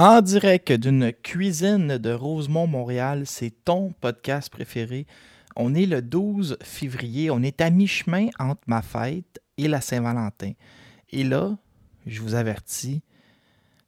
[0.00, 5.08] En direct d'une cuisine de Rosemont, Montréal, c'est ton podcast préféré.
[5.56, 10.52] On est le 12 février, on est à mi-chemin entre ma fête et la Saint-Valentin.
[11.10, 11.58] Et là,
[12.06, 13.02] je vous avertis,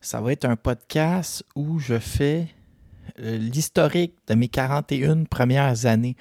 [0.00, 2.48] ça va être un podcast où je fais
[3.20, 6.16] euh, l'historique de mes 41 premières années.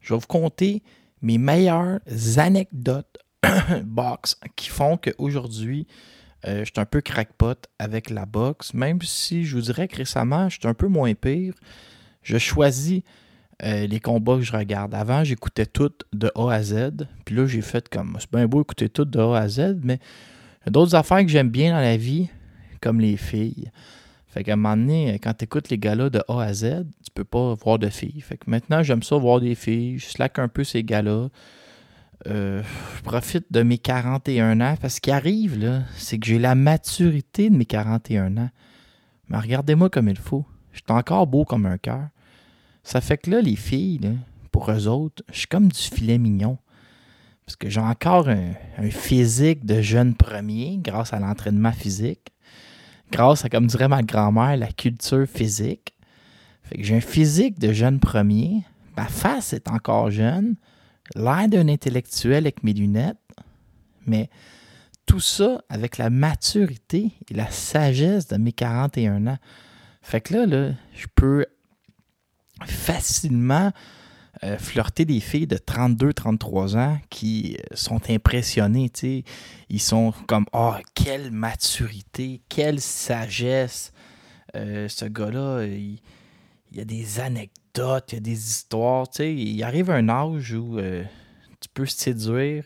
[0.00, 0.82] Je vais vous conter
[1.22, 2.00] mes meilleures
[2.38, 3.18] anecdotes
[3.84, 5.86] box qui font qu'aujourd'hui,
[6.46, 9.96] euh, je suis un peu crackpot avec la boxe, même si je vous dirais que
[9.96, 11.54] récemment, je suis un peu moins pire.
[12.22, 13.02] Je choisis
[13.64, 14.94] euh, les combats que je regarde.
[14.94, 17.08] Avant, j'écoutais tout de A à Z.
[17.24, 18.16] Puis là, j'ai fait comme.
[18.20, 19.98] C'est bien beau écouter tout de A à Z, mais
[20.62, 22.28] il y a d'autres affaires que j'aime bien dans la vie,
[22.80, 23.70] comme les filles.
[24.28, 27.10] Fait qu'à un moment donné, quand tu écoutes les gars-là de A à Z, tu
[27.12, 28.20] peux pas voir de filles.
[28.20, 29.98] Fait que maintenant, j'aime ça voir des filles.
[29.98, 31.28] Je slack un peu ces gars-là.
[32.26, 32.62] Euh,
[32.96, 34.74] je profite de mes 41 ans.
[34.80, 38.50] Parce ce qui arrive, là, c'est que j'ai la maturité de mes 41 ans.
[39.28, 40.44] Mais regardez-moi comme il faut.
[40.72, 42.08] Je suis encore beau comme un cœur.
[42.82, 44.18] Ça fait que là, les filles,
[44.50, 46.58] pour eux autres, je suis comme du filet mignon.
[47.44, 52.32] Parce que j'ai encore un, un, physique de jeune premier grâce à l'entraînement physique.
[53.10, 55.94] Grâce à, comme dirait ma grand-mère, la culture physique.
[56.64, 58.64] Fait que j'ai un physique de jeune premier.
[58.96, 60.56] Ma face est encore jeune
[61.14, 63.16] l'air d'un intellectuel avec mes lunettes,
[64.06, 64.30] mais
[65.06, 69.38] tout ça avec la maturité et la sagesse de mes 41 ans.
[70.02, 71.46] Fait que là, je peux
[72.64, 73.72] facilement
[74.44, 78.90] euh, flirter des filles de 32-33 ans qui euh, sont impressionnées.
[79.68, 83.92] Ils sont comme Oh, quelle maturité, quelle sagesse.
[84.54, 85.98] Euh, ce gars-là, il
[86.72, 89.08] y a des anecdotes, il y a des histoires.
[89.08, 91.04] Tu sais, il arrive un âge où euh,
[91.60, 92.64] tu peux séduire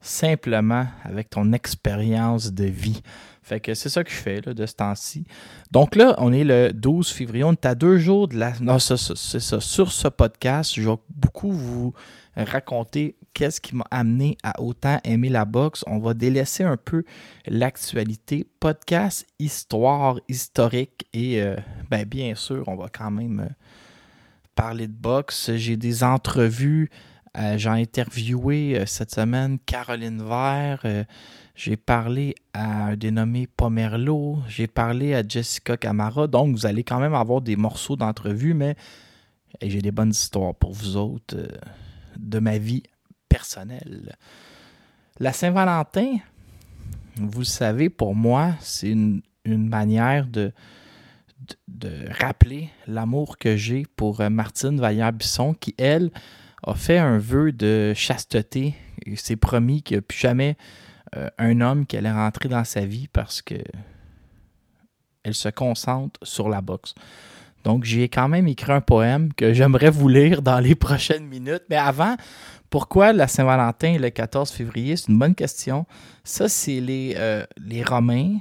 [0.00, 3.02] simplement avec ton expérience de vie.
[3.42, 5.24] Fait que c'est ça que je fais là, de ce temps-ci.
[5.70, 7.44] Donc là, on est le 12 février.
[7.44, 8.52] On est à deux jours de la.
[8.60, 9.60] Non, c'est ça.
[9.60, 11.92] Sur ce podcast, je vais beaucoup vous
[12.36, 15.84] raconter qu'est-ce qui m'a amené à autant aimer la boxe.
[15.86, 17.04] On va délaisser un peu
[17.46, 18.46] l'actualité.
[18.60, 21.56] Podcast, histoire, historique et euh,
[21.90, 23.52] ben, bien sûr, on va quand même euh,
[24.60, 25.52] parler de boxe.
[25.56, 26.90] J'ai des entrevues.
[27.38, 30.84] Euh, j'ai interviewé cette semaine Caroline Vert.
[31.54, 34.38] j'ai parlé à un dénommé Pomerlo.
[34.48, 36.26] J'ai parlé à Jessica Camara.
[36.26, 38.76] Donc, vous allez quand même avoir des morceaux d'entrevue, mais
[39.62, 41.36] j'ai des bonnes histoires pour vous autres
[42.18, 42.82] de ma vie
[43.30, 44.14] personnelle.
[45.18, 46.16] La Saint-Valentin,
[47.16, 50.52] vous le savez, pour moi, c'est une, manière de,
[51.68, 51.90] de,
[52.20, 56.10] rappeler l'amour que j'ai pour euh, Martine Vallière-Bisson, qui, elle,
[56.62, 58.74] a fait un vœu de chasteté
[59.06, 60.56] et s'est promis qu'il n'y a plus jamais
[61.16, 63.54] euh, un homme qui allait rentrer dans sa vie parce que
[65.22, 66.94] elle se concentre sur la boxe.
[67.64, 71.64] Donc, j'ai quand même écrit un poème que j'aimerais vous lire dans les prochaines minutes.
[71.68, 72.16] Mais avant,
[72.70, 74.96] pourquoi la Saint-Valentin le 14 février?
[74.96, 75.84] C'est une bonne question.
[76.24, 78.38] Ça, c'est les, euh, les Romains.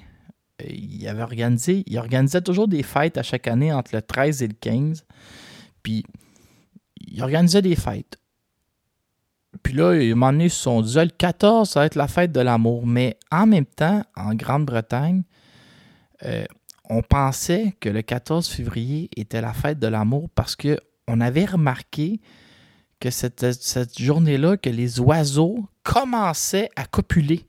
[0.68, 4.48] Ils avaient organisé, ils organisaient toujours des fêtes à chaque année entre le 13 et
[4.48, 5.06] le 15.
[5.84, 6.06] Puis,
[7.00, 8.18] ils organisaient des fêtes.
[9.64, 12.32] Puis là, un moment donné, ils se ah, le 14, ça va être la fête
[12.32, 12.86] de l'amour.
[12.86, 15.24] Mais en même temps, en Grande-Bretagne,
[16.26, 16.46] euh,
[16.90, 22.20] on pensait que le 14 février était la fête de l'amour parce qu'on avait remarqué
[23.00, 27.46] que cette, cette journée-là, que les oiseaux commençaient à copuler.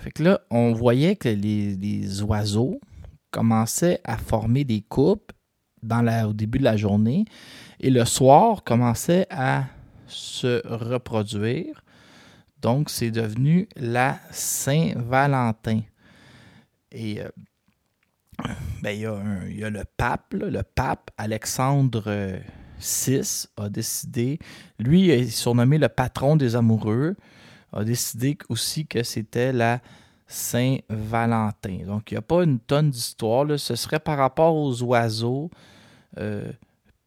[0.00, 2.80] Fait que là, on voyait que les, oiseaux
[3.30, 5.32] commençaient à former des coupes
[5.82, 7.26] dans la, au début de la journée
[7.80, 9.64] et le soir commençait à
[10.06, 11.84] se reproduire.
[12.62, 15.82] Donc, c'est devenu la Saint-Valentin.
[16.92, 17.28] Et euh,
[18.82, 22.40] ben, il, y a le pape, le pape Alexandre
[22.80, 24.38] VI a décidé,
[24.78, 27.16] lui il est surnommé le patron des amoureux,
[27.72, 29.80] a décidé aussi que c'était la
[30.26, 31.84] Saint-Valentin.
[31.86, 35.50] Donc il n'y a pas une tonne d'histoire, ce serait par rapport aux oiseaux,
[36.18, 36.50] euh,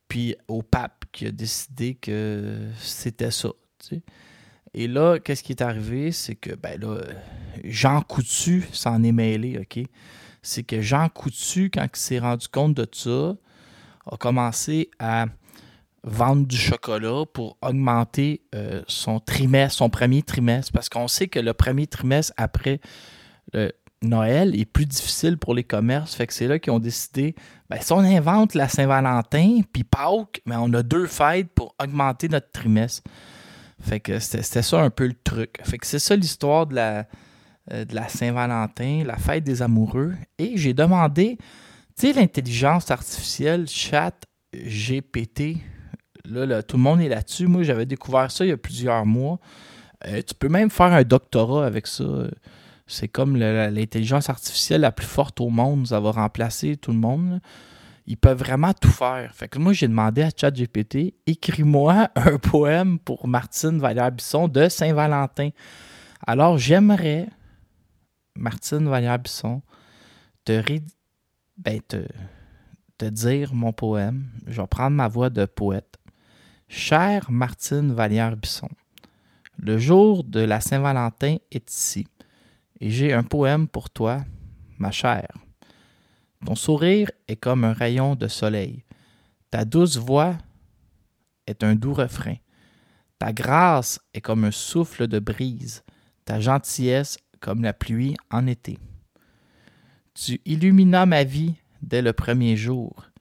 [0.07, 3.50] puis au pape qui a décidé que c'était ça.
[4.74, 6.12] Et là, qu'est-ce qui est arrivé?
[6.12, 7.00] C'est que ben là,
[7.63, 9.86] Jean Coutu s'en est mêlé, OK?
[10.42, 13.36] C'est que Jean Coutu, quand il s'est rendu compte de ça,
[14.12, 15.27] a commencé à
[16.03, 21.39] vendre du chocolat pour augmenter euh, son trimestre, son premier trimestre, parce qu'on sait que
[21.39, 22.79] le premier trimestre après
[24.03, 26.15] Noël est plus difficile pour les commerces.
[26.15, 27.35] Fait que c'est là qu'ils ont décidé,
[27.69, 32.29] ben, si on invente la Saint-Valentin puis Pâques, ben, on a deux fêtes pour augmenter
[32.29, 33.03] notre trimestre.
[33.81, 35.57] Fait que c'était ça un peu le truc.
[35.63, 37.07] Fait que c'est ça l'histoire de la,
[37.71, 40.13] euh, de la Saint-Valentin, la fête des amoureux.
[40.38, 41.38] Et j'ai demandé,
[41.97, 44.13] tu sais, l'intelligence artificielle, chat
[44.53, 45.57] GPT,
[46.30, 47.48] Là, tout le monde est là-dessus.
[47.48, 49.40] Moi, j'avais découvert ça il y a plusieurs mois.
[50.08, 52.06] Euh, tu peux même faire un doctorat avec ça.
[52.88, 55.88] C'est comme l'intelligence artificielle la plus forte au monde.
[55.88, 57.42] Ça va remplacer tout le monde.
[58.06, 59.34] Ils peuvent vraiment tout faire.
[59.34, 65.50] Fait que moi, j'ai demandé à ChatGPT, écris-moi un poème pour Martine Vallière-Bisson de Saint-Valentin.
[66.25, 67.28] Alors, j'aimerais,
[68.36, 69.62] Martine Vallière-Bisson,
[70.46, 70.62] te,
[71.58, 72.06] ben, te,
[72.98, 74.25] te dire mon poème.
[74.48, 75.98] Je vais prendre ma voix de poète.
[76.75, 78.68] Chère Martine Vallière-Bisson,
[79.60, 82.08] le jour de la Saint-Valentin est ici,
[82.80, 84.25] et j'ai un poème pour toi,
[84.80, 85.38] ma chère.
[86.44, 88.84] Ton sourire est comme un rayon de soleil,
[89.52, 90.36] ta douce voix
[91.46, 92.38] est un doux refrain,
[93.20, 95.84] ta grâce est comme un souffle de brise,
[96.25, 98.80] ta gentillesse comme la pluie en été.
[100.16, 101.54] Tu illuminas ma vie
[101.84, 103.12] dès le premier jour,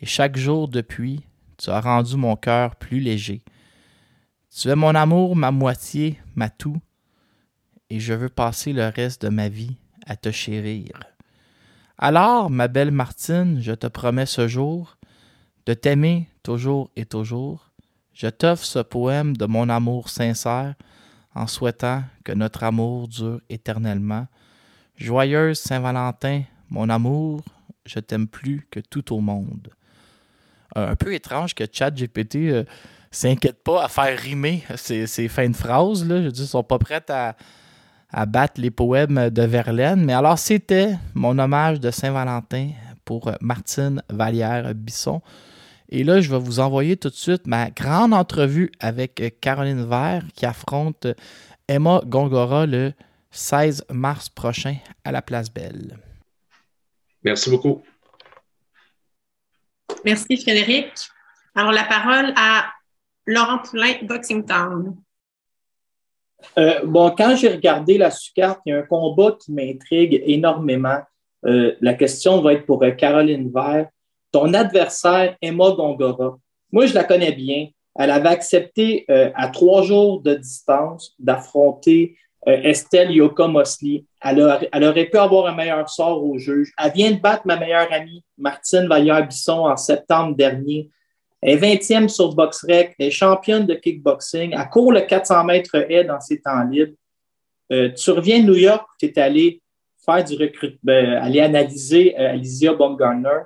[0.00, 1.20] et chaque jour depuis,
[1.56, 3.42] tu as rendu mon cœur plus léger.
[4.50, 6.80] Tu es mon amour, ma moitié, ma tout,
[7.90, 10.92] et je veux passer le reste de ma vie à te chérir.
[11.98, 14.98] Alors, ma belle Martine, je te promets ce jour
[15.66, 17.70] de t'aimer toujours et toujours.
[18.12, 20.74] Je t'offre ce poème de mon amour sincère
[21.34, 24.26] en souhaitant que notre amour dure éternellement.
[24.96, 27.42] Joyeuse Saint-Valentin, mon amour,
[27.86, 29.70] je t'aime plus que tout au monde.
[30.74, 32.64] Un peu étrange que ChatGPT ne euh,
[33.10, 36.06] s'inquiète pas à faire rimer ces, fins de phrases.
[36.06, 36.22] Là.
[36.22, 40.04] Je dis, ils sont pas prêts à, battre les poèmes de Verlaine.
[40.04, 42.70] Mais alors, c'était mon hommage de Saint-Valentin
[43.04, 45.20] pour Martine Vallière-Bisson.
[45.88, 50.24] Et là, je vais vous envoyer tout de suite ma grande entrevue avec Caroline Vert
[50.34, 51.06] qui affronte
[51.68, 52.92] Emma Gongora le
[53.30, 55.98] 16 mars prochain à la Place Belle.
[57.22, 57.82] Merci beaucoup.
[60.04, 60.92] Merci Frédéric.
[61.54, 62.66] Alors la parole à
[63.26, 64.96] Laurent Poulain, Boxing Town.
[66.58, 70.98] Euh, bon, quand j'ai regardé la sous-carte, il y a un combat qui m'intrigue énormément.
[71.46, 73.88] Euh, la question va être pour euh, Caroline Vert.
[74.30, 76.36] Ton adversaire, Emma Gongora.
[76.72, 77.68] Moi, je la connais bien.
[77.96, 84.04] Elle avait accepté à trois jours de distance d'affronter Estelle Yoka Mosley.
[84.22, 86.72] Elle, aurait pu avoir un meilleur sort au juge.
[86.82, 90.90] Elle vient de battre ma meilleure amie, Martine Vallière-Bisson, en septembre dernier.
[91.40, 92.94] Elle est 20e sur BoxRec.
[92.98, 94.54] Elle est championne de kickboxing.
[94.58, 96.94] Elle court le 400 mètres haie dans ses temps libres.
[97.72, 99.62] Euh, tu reviens de New York, tu es allé
[100.04, 103.40] faire du recrutement, aller analyser euh, Alicia Baumgartner.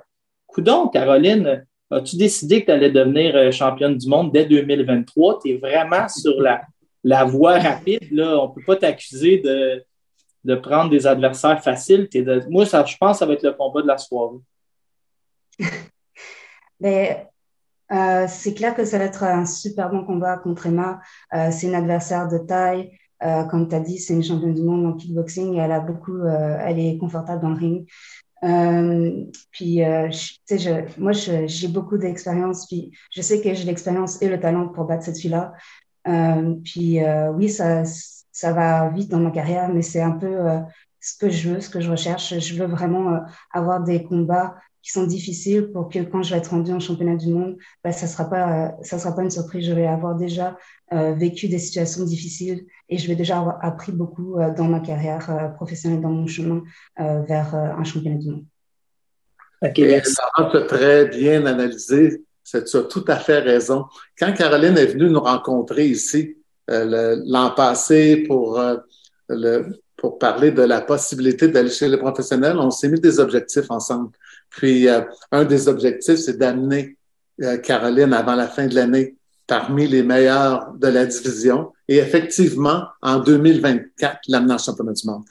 [0.45, 5.39] Coudon, Caroline, as-tu décidé que tu allais devenir championne du monde dès 2023?
[5.41, 6.61] Tu es vraiment sur la,
[7.03, 12.07] la voie rapide, là, on ne peut pas t'accuser de, prendre des adversaires faciles.
[12.49, 14.37] moi, ça, je pense que ça va être le combat de la soirée.
[16.79, 17.27] Mais,
[17.91, 20.99] euh, c'est clair que ça va être un super bon combat contre Emma.
[21.33, 22.91] Euh, c'est une adversaire de taille.
[23.21, 25.57] Euh, comme tu as dit, c'est une championne du monde en kickboxing.
[25.57, 27.87] Elle, a beaucoup, elle est confortable dans le ring.
[29.51, 29.81] puis,
[30.97, 32.65] moi, j'ai beaucoup d'expérience.
[32.67, 35.53] Puis, je sais que j'ai l'expérience et le talent pour battre cette fille-là.
[36.09, 40.27] Euh, puis euh, oui, ça, ça va vite dans ma carrière, mais c'est un peu,
[40.27, 40.59] euh,
[40.99, 42.37] ce que je veux, ce que je recherche.
[42.39, 43.19] Je veux vraiment
[43.51, 47.15] avoir des combats qui sont difficiles pour que quand je vais être rendue en championnat
[47.15, 49.65] du monde, bah, ça sera pas, sera pas une surprise.
[49.65, 50.57] Je vais avoir déjà
[50.91, 56.01] vécu des situations difficiles et je vais déjà avoir appris beaucoup dans ma carrière professionnelle,
[56.01, 56.63] dans mon chemin
[56.97, 58.45] vers un championnat du monde.
[59.61, 60.15] OK, merci.
[60.67, 62.23] très bien analysé.
[62.51, 63.85] Tu as tout à fait raison.
[64.17, 66.37] Quand Caroline est venue nous rencontrer ici
[66.69, 69.63] euh, l'an passé pour, euh,
[69.95, 74.11] pour parler de la possibilité d'aller chez les professionnels, on s'est mis des objectifs ensemble.
[74.49, 75.01] Puis, euh,
[75.31, 76.95] un des objectifs, c'est d'amener
[77.63, 79.15] Caroline avant la fin de l'année
[79.47, 85.23] parmi les meilleurs de la division et effectivement, en 2024, l'amener en championnat du monde.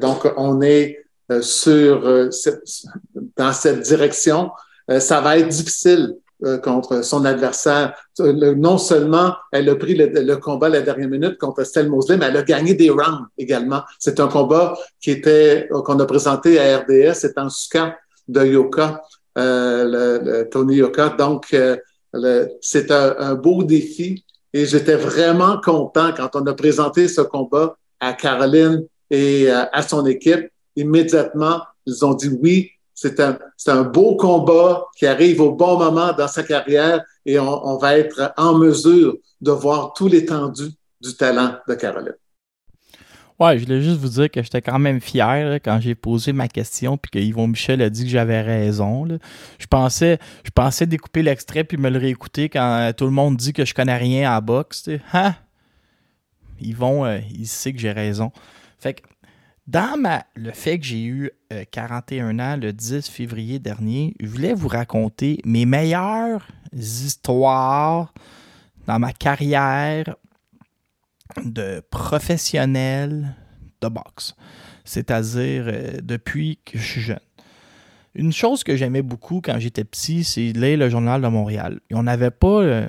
[0.00, 1.04] donc, on est
[1.40, 2.30] sur
[3.36, 4.52] dans cette direction,
[5.00, 6.14] ça va être difficile
[6.62, 7.94] contre son adversaire.
[8.18, 12.36] non seulement elle a pris le, combat la dernière minute contre Estelle Mosley, mais elle
[12.36, 13.82] a gagné des rounds également.
[13.98, 17.96] C'est un combat qui était qu'on a présenté à RDS, c'est en Suka
[18.28, 19.02] de Yoka,
[19.36, 21.10] le, Tony Yoka.
[21.10, 21.54] Donc,
[22.60, 27.76] c'est un, un, beau défi et j'étais vraiment content quand on a présenté ce combat
[28.00, 32.70] à Caroline et à son équipe immédiatement, ils ont dit oui,
[33.00, 37.96] c'est un, beau combat qui arrive au bon moment dans sa carrière et on, va
[37.96, 42.14] être en mesure de voir tout l'étendue du talent de Caroline.
[43.38, 46.46] Ouais, je voulais juste vous dire que j'étais quand même fier quand j'ai posé ma
[46.46, 49.08] question puis que Yvon Michel a dit que j'avais raison.
[49.58, 53.54] Je pensais je pensais découper l'extrait puis me le réécouter quand tout le monde dit
[53.54, 54.90] que je connais rien à boxe.
[55.14, 55.34] Hein?
[56.60, 58.30] Yvon, euh, il sait que j'ai raison.
[58.78, 59.00] Fait que
[59.70, 61.30] dans le fait que j'ai eu
[61.70, 68.12] 41 euh, ans le 10 février dernier, je voulais vous raconter mes meilleures histoires
[68.88, 70.16] dans ma carrière
[71.44, 73.36] de professionnel
[73.80, 74.34] de boxe,
[74.84, 77.20] c'est-à-dire euh, depuis que je suis jeune.
[78.16, 81.78] Une chose que j'aimais beaucoup quand j'étais petit, c'est lire le journal de Montréal.
[81.92, 82.88] on n'avait pas euh,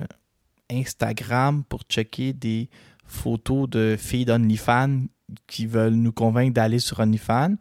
[0.68, 2.68] Instagram pour checker des
[3.06, 5.02] photos de filles d'OnlyFans
[5.46, 7.54] qui veulent nous convaincre d'aller sur OnlyFans.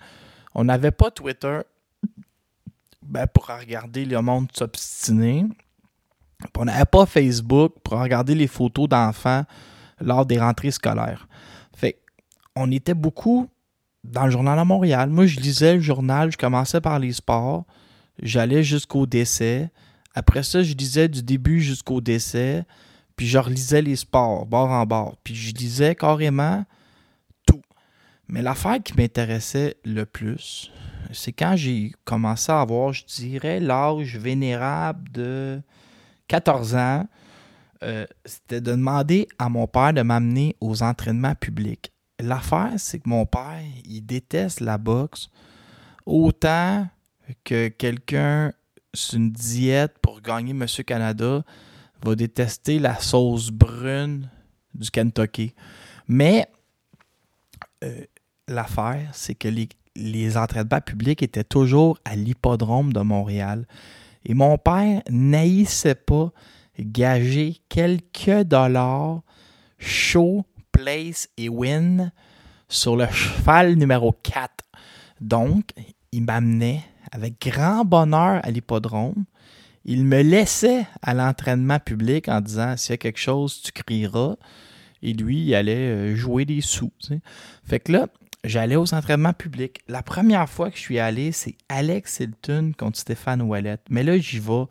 [0.54, 1.60] On n'avait pas Twitter
[3.04, 5.46] ben, pour regarder le monde s'obstiner.
[6.58, 9.44] On n'avait pas Facebook pour regarder les photos d'enfants
[10.00, 11.28] lors des rentrées scolaires.
[11.75, 12.00] Fait
[12.56, 13.48] on était beaucoup
[14.04, 15.10] dans le journal à Montréal.
[15.10, 17.66] Moi, je lisais le journal, je commençais par les sports,
[18.22, 19.70] j'allais jusqu'au décès.
[20.13, 22.66] Après ça, je lisais du début jusqu'au décès,
[23.16, 25.18] puis je relisais les sports, bord en bord.
[25.24, 26.66] Puis je lisais carrément
[28.32, 30.72] mais l'affaire qui m'intéressait le plus,
[31.12, 35.62] c'est quand j'ai commencé à avoir, je dirais, l'âge vénérable de
[36.30, 37.08] 14 ans.
[37.84, 41.92] Euh, c'était de demander à mon père de m'amener aux entraînements publics.
[42.20, 45.30] L'affaire, c'est que mon père, il déteste la boxe
[46.06, 46.88] autant
[47.44, 48.54] que quelqu'un
[48.94, 51.44] sur une diète pour gagner Monsieur Canada
[52.02, 54.30] va détester la sauce brune
[54.74, 55.54] du Kentucky.
[56.08, 56.48] Mais
[57.84, 58.06] euh,
[58.48, 63.65] l'affaire, c'est que les, entraînements publics étaient toujours à l'hippodrome de Montréal.
[64.25, 66.31] Et mon père n'haïssait pas
[66.79, 69.21] gager quelques dollars
[69.77, 72.12] show, place et win
[72.69, 74.63] sur le cheval numéro 4.
[75.19, 75.71] Donc,
[76.12, 79.25] il m'amenait avec grand bonheur à l'hippodrome.
[79.83, 84.36] Il me laissait à l'entraînement public en disant s'il y a quelque chose, tu crieras.
[85.01, 86.91] Et lui, il allait euh, jouer des sous.
[87.63, 88.07] Fait que là,
[88.43, 89.81] j'allais aux entraînements publics.
[89.88, 93.77] La première fois que je suis allé, c'est Alex Hilton contre Stéphane Ouellet.
[93.89, 94.65] Mais là, j'y vais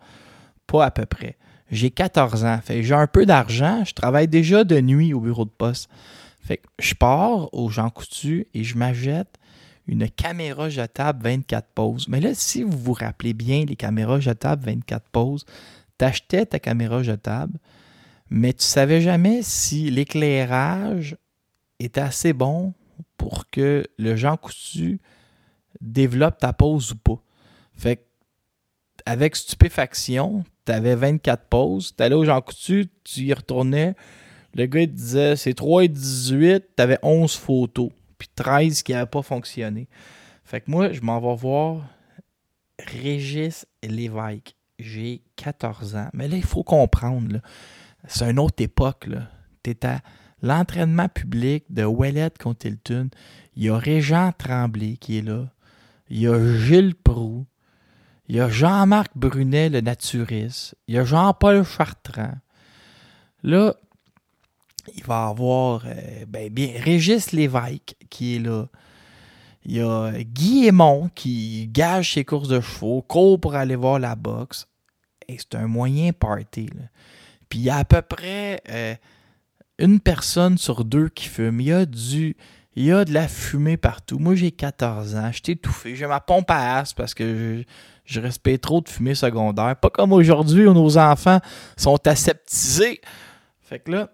[0.67, 1.37] pas à peu près.
[1.69, 2.59] J'ai 14 ans.
[2.63, 3.83] Fait j'ai un peu d'argent.
[3.85, 5.89] Je travaille déjà de nuit au bureau de poste.
[6.41, 9.37] Fait que je pars au Jean Coutu et je m'achète
[9.87, 12.07] une caméra jetable 24 poses.
[12.07, 15.45] Mais là, si vous vous rappelez bien les caméras jetables 24 poses,
[15.97, 17.59] t'achetais ta caméra jetable,
[18.29, 21.17] mais tu savais jamais si l'éclairage
[21.79, 22.73] était assez bon
[23.21, 24.99] pour que le Jean Coutu
[25.79, 27.21] développe ta pose ou pas.
[27.75, 28.01] Fait que,
[29.05, 33.93] avec stupéfaction, tu avais 24 poses, tu allais au Jean Coutu, tu y retournais,
[34.55, 38.93] le gars il disait c'est 3 et 18, tu avais 11 photos, puis 13 qui
[38.93, 39.87] n'avaient pas fonctionné.
[40.43, 41.85] Fait que moi, je m'en vais voir
[42.79, 44.55] Régis Lévesque.
[44.79, 46.09] J'ai 14 ans.
[46.13, 47.39] Mais là, il faut comprendre,
[48.07, 49.07] c'est une autre époque.
[49.61, 49.75] Tu
[50.41, 55.49] l'entraînement public de Ouellet contre il y a Régent Tremblay qui est là,
[56.09, 57.45] il y a Gilles Proux,
[58.27, 62.37] il y a Jean-Marc Brunet, le naturiste, il y a Jean-Paul Chartrand.
[63.43, 63.75] Là,
[64.95, 68.67] il va y avoir euh, ben, Régis Lévesque qui est là.
[69.63, 73.99] Il y a Guy Aymon qui gage ses courses de chevaux, court pour aller voir
[73.99, 74.67] la boxe.
[75.27, 76.69] Et c'est un moyen party.
[77.47, 78.95] Puis il y a à peu près euh,
[79.81, 81.59] une personne sur deux qui fume.
[81.59, 82.37] Il y a du.
[82.75, 84.17] Il y a de la fumée partout.
[84.17, 85.29] Moi, j'ai 14 ans.
[85.33, 85.95] Je étouffé.
[85.97, 87.63] J'ai ma pompe à as parce que je,
[88.05, 89.75] je respecte trop de fumée secondaire.
[89.75, 91.41] Pas comme aujourd'hui où nos enfants
[91.75, 93.01] sont aseptisés.
[93.61, 94.09] Fait que là,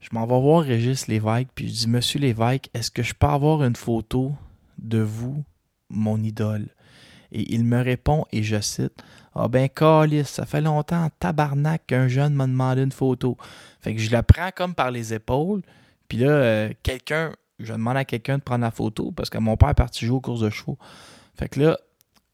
[0.00, 1.48] je m'en vais voir Régis Lévesque.
[1.54, 4.32] Puis je dis Monsieur Lévesque, est-ce que je peux avoir une photo
[4.78, 5.44] de vous,
[5.90, 6.68] mon idole?
[7.32, 9.02] Et il me répond, et je cite
[9.34, 13.36] ah ben, calice, ça fait longtemps, tabarnak, qu'un jeune m'a demandé une photo.
[13.80, 15.62] Fait que je la prends comme par les épaules.
[16.08, 19.56] Puis là, euh, quelqu'un, je demande à quelqu'un de prendre la photo parce que mon
[19.56, 20.78] père est parti jouer aux courses de chevaux.
[21.36, 21.78] Fait que là,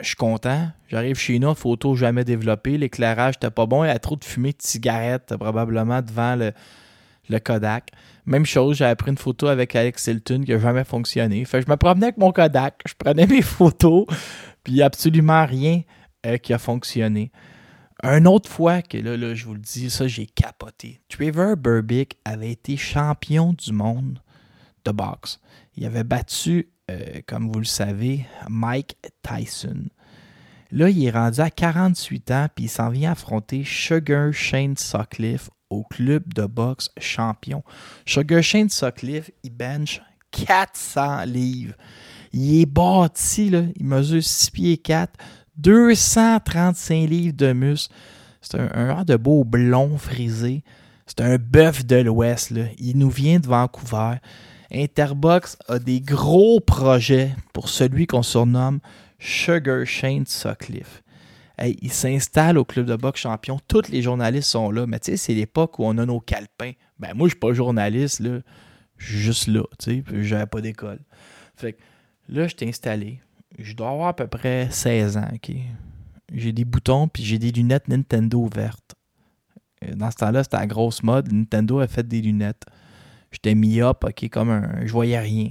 [0.00, 0.68] je suis content.
[0.88, 2.76] J'arrive chez nous, photo jamais développée.
[2.76, 3.84] L'éclairage n'était pas bon.
[3.84, 6.52] Il y a trop de fumée de cigarette probablement devant le,
[7.30, 7.90] le Kodak.
[8.26, 11.44] Même chose, j'avais pris une photo avec Alex Hilton qui n'a jamais fonctionné.
[11.44, 14.06] Fait que je me promenais avec mon Kodak, je prenais mes photos,
[14.64, 15.82] puis absolument rien
[16.26, 17.30] euh, qui a fonctionné.
[18.02, 21.00] Une autre fois que là, là je vous le dis, ça j'ai capoté.
[21.08, 24.20] Trevor Burbick avait été champion du monde
[24.84, 25.40] de boxe.
[25.76, 29.84] Il avait battu, euh, comme vous le savez, Mike Tyson.
[30.72, 35.50] Là, il est rendu à 48 ans, puis il s'en vient affronter Sugar Shane Sutcliffe
[35.68, 37.62] au club de boxe champion.
[38.06, 40.00] Sugar Shane Sutcliffe, il bench
[40.30, 41.74] 400 livres.
[42.32, 45.12] Il est bâti, là, il mesure 6 pieds 4,
[45.60, 47.94] 235 livres de muscle.
[48.40, 50.64] C'est un, de beau blond frisé.
[51.06, 52.52] C'est un bœuf de l'Ouest.
[52.78, 54.16] Il nous vient de Vancouver.
[54.72, 58.80] Interbox a des gros projets pour celui qu'on surnomme
[59.18, 61.02] Sugar Shane Sutcliffe.
[61.58, 63.60] il s'installe au club de boxe champion.
[63.68, 64.86] Tous les journalistes sont là.
[64.86, 66.72] Mais tu sais, c'est l'époque où on a nos calepins.
[66.98, 68.22] Ben moi, je suis pas journaliste.
[68.96, 69.64] Je suis juste là.
[69.78, 71.00] Tu sais, j'avais pas d'école.
[72.28, 73.20] Là, je t'ai installé
[73.60, 75.52] je dois avoir à peu près 16 ans, OK?
[76.32, 78.94] J'ai des boutons, puis j'ai des lunettes Nintendo vertes.
[79.94, 81.32] Dans ce temps-là, c'était la grosse mode.
[81.32, 82.64] Nintendo a fait des lunettes.
[83.32, 84.86] J'étais mis up, OK, comme un...
[84.86, 85.50] Je voyais rien.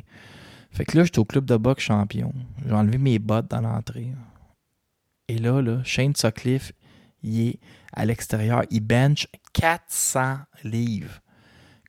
[0.72, 2.34] Fait que là, j'étais au club de boxe champion.
[2.66, 4.14] J'ai enlevé mes bottes dans l'entrée.
[5.28, 6.74] Et là, là, Shane Sutcliffe,
[7.24, 7.60] il est
[7.94, 8.64] à l'extérieur.
[8.70, 11.22] Il bench 400 livres.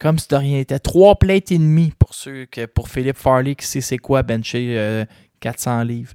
[0.01, 0.79] Comme si de rien n'était.
[0.79, 4.79] Trois plates et demi pour ceux que, pour Philippe Farley qui sait c'est quoi bencher
[4.79, 5.05] euh,
[5.41, 6.13] 400 livres.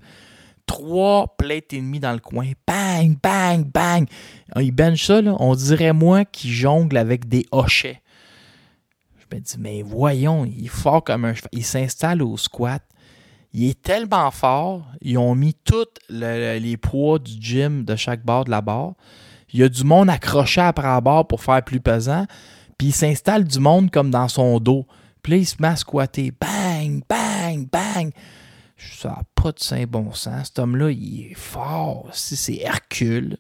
[0.66, 2.52] Trois plates et demi dans le coin.
[2.68, 4.08] Bang, bang, bang.
[4.54, 8.02] Ah, il bench ça, on dirait moi qui jongle avec des hochets.
[9.18, 11.50] Je me dis, mais voyons, il est fort comme un cheval.
[11.52, 12.82] Il s'installe au squat.
[13.54, 18.44] Il est tellement fort, ils ont mis tous les poids du gym de chaque bord
[18.44, 18.96] de la barre.
[19.54, 22.26] Il y a du monde accroché après la barre pour faire plus pesant.
[22.78, 24.86] Puis il s'installe du monde comme dans son dos.
[25.22, 26.34] Puis là, il se met à squatter.
[26.38, 28.12] Bang, bang, bang.
[28.78, 30.48] Ça n'a pas de saint bon sens.
[30.48, 32.10] Cet homme-là, il est fort.
[32.12, 33.38] C'est Hercule.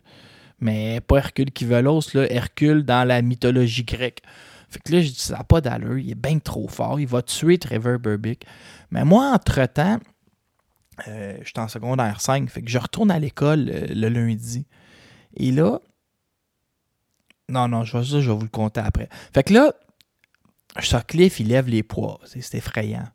[0.59, 2.15] Mais pas Hercule qui veut l'os.
[2.15, 4.21] Hercule dans la mythologie grecque.
[4.69, 5.97] Fait que là, je dis, ça n'a pas d'allure.
[5.97, 6.99] Il est bien trop fort.
[6.99, 8.45] Il va tuer Trevor Burbick.
[8.91, 9.99] Mais moi, entre-temps,
[11.07, 12.49] euh, je suis en secondaire 5.
[12.49, 14.65] Fait que je retourne à l'école euh, le lundi.
[15.35, 15.79] Et là,
[17.49, 19.09] non, non, je vais, je vais vous le compter après.
[19.33, 19.73] Fait que là,
[20.79, 22.19] Sutcliffe, il lève les poids.
[22.25, 23.07] C'est effrayant.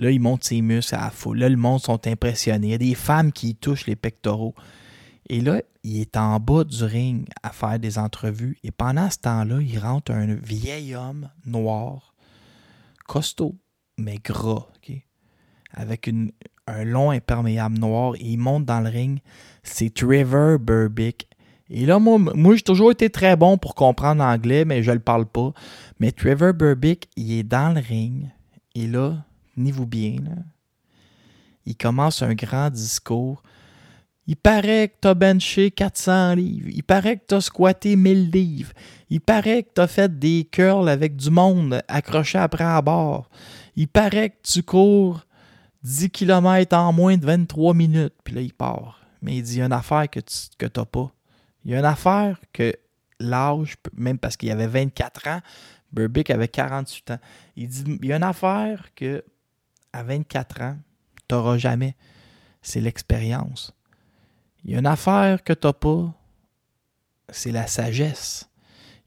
[0.00, 1.40] Là, il monte ses muscles à la foule.
[1.40, 2.68] Là, le monde sont impressionnés.
[2.68, 4.54] Il y a des femmes qui touchent les pectoraux.
[5.28, 8.56] Et là, il est en bas du ring à faire des entrevues.
[8.64, 12.14] Et pendant ce temps-là, il rentre un vieil homme noir,
[13.06, 13.56] costaud,
[13.98, 14.68] mais gras,
[15.74, 16.10] avec
[16.66, 18.14] un long imperméable noir.
[18.16, 19.18] Et il monte dans le ring.
[19.62, 21.28] C'est Trevor Burbick.
[21.68, 24.96] Et là, moi, moi j'ai toujours été très bon pour comprendre l'anglais, mais je ne
[24.96, 25.52] le parle pas.
[25.98, 28.30] Mais Trevor Burbick, il est dans le ring.
[28.74, 29.26] Et là,
[29.60, 30.16] tenez-vous bien,
[31.66, 33.42] il commence un grand discours.
[34.26, 36.68] Il paraît que t'as benché 400 livres.
[36.72, 38.72] Il paraît que t'as squatté 1000 livres.
[39.10, 43.28] Il paraît que t'as fait des curls avec du monde accroché après à bord.
[43.76, 45.26] Il paraît que tu cours
[45.82, 48.14] 10 km en moins de 23 minutes.
[48.24, 49.00] Puis là, il part.
[49.20, 51.12] Mais il dit, il y a une affaire que tu que t'as pas.
[51.64, 52.72] Il y a une affaire que
[53.18, 55.40] l'âge, même parce qu'il avait 24 ans,
[55.92, 57.18] Burbick avait 48 ans.
[57.56, 59.24] Il dit, il y a une affaire que
[59.92, 60.76] à 24 ans,
[61.28, 61.96] tu n'auras jamais.
[62.62, 63.72] C'est l'expérience.
[64.64, 66.12] Il y a une affaire que tu n'as pas,
[67.30, 68.48] c'est la sagesse.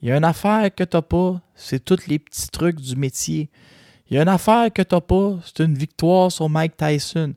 [0.01, 2.95] Il y a une affaire que tu n'as pas, c'est tous les petits trucs du
[2.95, 3.49] métier.
[4.09, 7.35] Il y a une affaire que tu n'as pas, c'est une victoire sur Mike Tyson.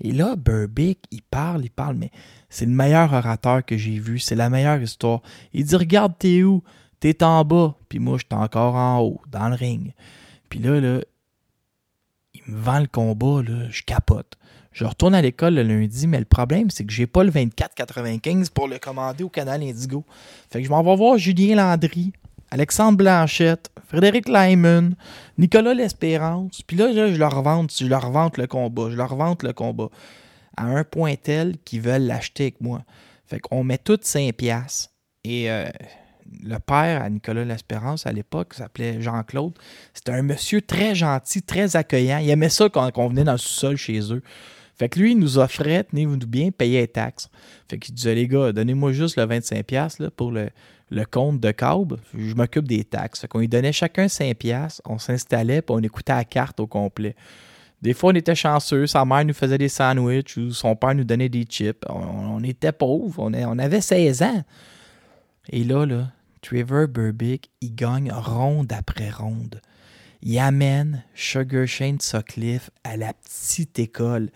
[0.00, 2.10] Et là, Burbick, il parle, il parle, mais
[2.48, 5.22] c'est le meilleur orateur que j'ai vu, c'est la meilleure histoire.
[5.52, 6.62] Il dit Regarde, t'es où?
[7.00, 9.92] T'es en bas, puis moi, je suis encore en haut, dans le ring.
[10.48, 11.00] Puis là, là,
[12.46, 14.36] vend le combat, je capote.
[14.72, 18.50] Je retourne à l'école le lundi, mais le problème, c'est que j'ai pas le 24,95
[18.50, 20.04] pour le commander au canal Indigo.
[20.50, 22.12] Fait que je m'en vais voir Julien Landry,
[22.50, 24.96] Alexandre Blanchette, Frédéric Lyman,
[25.38, 26.62] Nicolas L'Espérance.
[26.62, 29.88] Puis là, je leur vente le combat, je leur vente le combat.
[30.56, 32.82] À un point tel qu'ils veulent l'acheter avec moi.
[33.26, 34.90] Fait qu'on met toutes 5 piastres.
[35.22, 35.66] Et euh,
[36.42, 39.52] le père à Nicolas L'Espérance à l'époque s'appelait Jean-Claude.
[39.92, 42.18] C'était un monsieur très gentil, très accueillant.
[42.18, 44.22] Il aimait ça quand on venait dans le sous-sol chez eux.
[44.76, 47.28] Fait que lui, il nous offrait, tenez-vous bien, payer les taxes.
[47.68, 50.50] Fait qu'il disait, les gars, donnez-moi juste le 25$ là, pour le,
[51.10, 51.98] compte de câble.
[52.16, 53.20] Je m'occupe des taxes.
[53.20, 57.14] Fait qu'on lui donnait chacun 5$, on s'installait, puis on écoutait la carte au complet.
[57.82, 58.86] Des fois, on était chanceux.
[58.86, 61.84] Sa mère nous faisait des sandwichs ou son père nous donnait des chips.
[61.88, 63.22] On, était pauvres.
[63.22, 64.42] On, on, avait 16 ans.
[65.48, 69.60] Et là, là, Trevor Burbick, il gagne ronde après ronde.
[70.22, 74.30] Il amène Sugar Shane Sutcliffe à la petite école.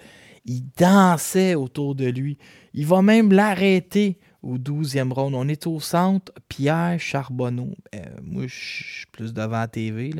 [0.44, 2.38] Il dansait autour de lui.
[2.75, 5.35] Il va même l'arrêter au 12e round.
[5.35, 7.75] On est au centre, Pierre Charbonneau.
[7.94, 10.12] Euh, moi, je suis plus devant la TV.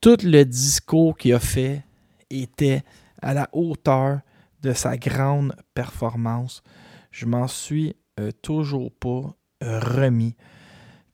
[0.00, 1.84] Tout le discours qu'il a fait
[2.30, 2.82] était
[3.20, 4.20] à la hauteur
[4.62, 6.62] de sa grande performance.
[7.10, 10.34] Je m'en suis euh, toujours pas remis.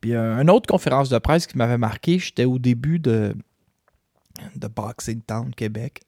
[0.01, 3.35] Puis une autre conférence de presse qui m'avait marqué, j'étais au début de,
[4.57, 6.03] de Boxing Town Québec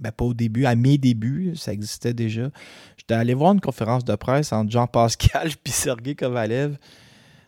[0.00, 2.50] ben, pas au début, à mes débuts, ça existait déjà.
[2.96, 6.76] J'étais allé voir une conférence de presse entre Jean Pascal et Sergei Kovalev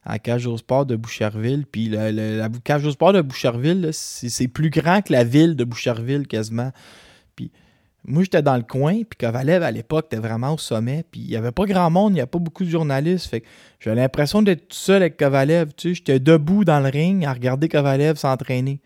[0.04, 1.66] à Cage de Boucherville.
[1.70, 6.72] Puis la Cage de Boucherville, c'est plus grand que la ville de Boucherville quasiment.
[8.08, 11.04] Moi, j'étais dans le coin, puis Kovalev, à l'époque, était vraiment au sommet.
[11.10, 13.26] Puis il n'y avait pas grand monde, il n'y a pas beaucoup de journalistes.
[13.26, 13.46] Fait que
[13.80, 15.72] j'avais l'impression d'être tout seul avec Kovalev.
[15.76, 18.80] Tu sais, j'étais debout dans le ring à regarder Kovalev s'entraîner.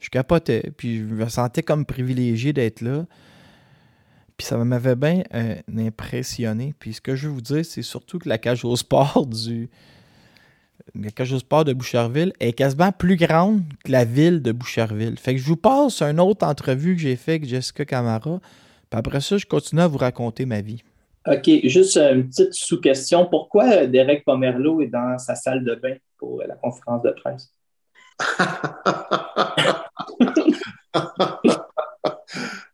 [0.00, 3.06] Je capotais, puis je me sentais comme privilégié d'être là.
[4.36, 6.74] Puis ça m'avait bien euh, impressionné.
[6.78, 9.70] Puis ce que je veux vous dire, c'est surtout que la cage au sport du.
[11.14, 15.18] Cage au sport de Boucherville est quasiment plus grande que la ville de Boucherville.
[15.18, 18.40] Fait que je vous passe une autre entrevue que j'ai faite avec Jessica Camara.
[18.90, 20.82] Puis après ça, je continue à vous raconter ma vie.
[21.26, 23.26] OK, juste euh, une petite sous-question.
[23.26, 27.52] Pourquoi Derek Pomerleau est dans sa salle de bain pour la conférence de presse?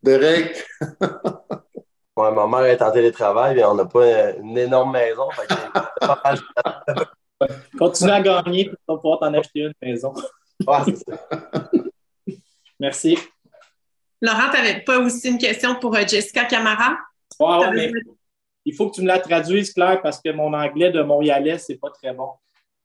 [0.02, 0.66] Derek?
[2.16, 5.28] ouais, ma mère est en télétravail et on n'a pas une énorme maison.
[7.78, 10.14] Continue à gagner pour pouvoir t'en acheter une maison.
[12.80, 13.18] Merci.
[14.20, 16.96] Laurent, tu n'avais pas aussi une question pour euh, Jessica Camara?
[18.64, 21.76] il faut que tu me la traduises, Claire, parce que mon anglais de Montréalais, c'est
[21.76, 22.30] pas très bon.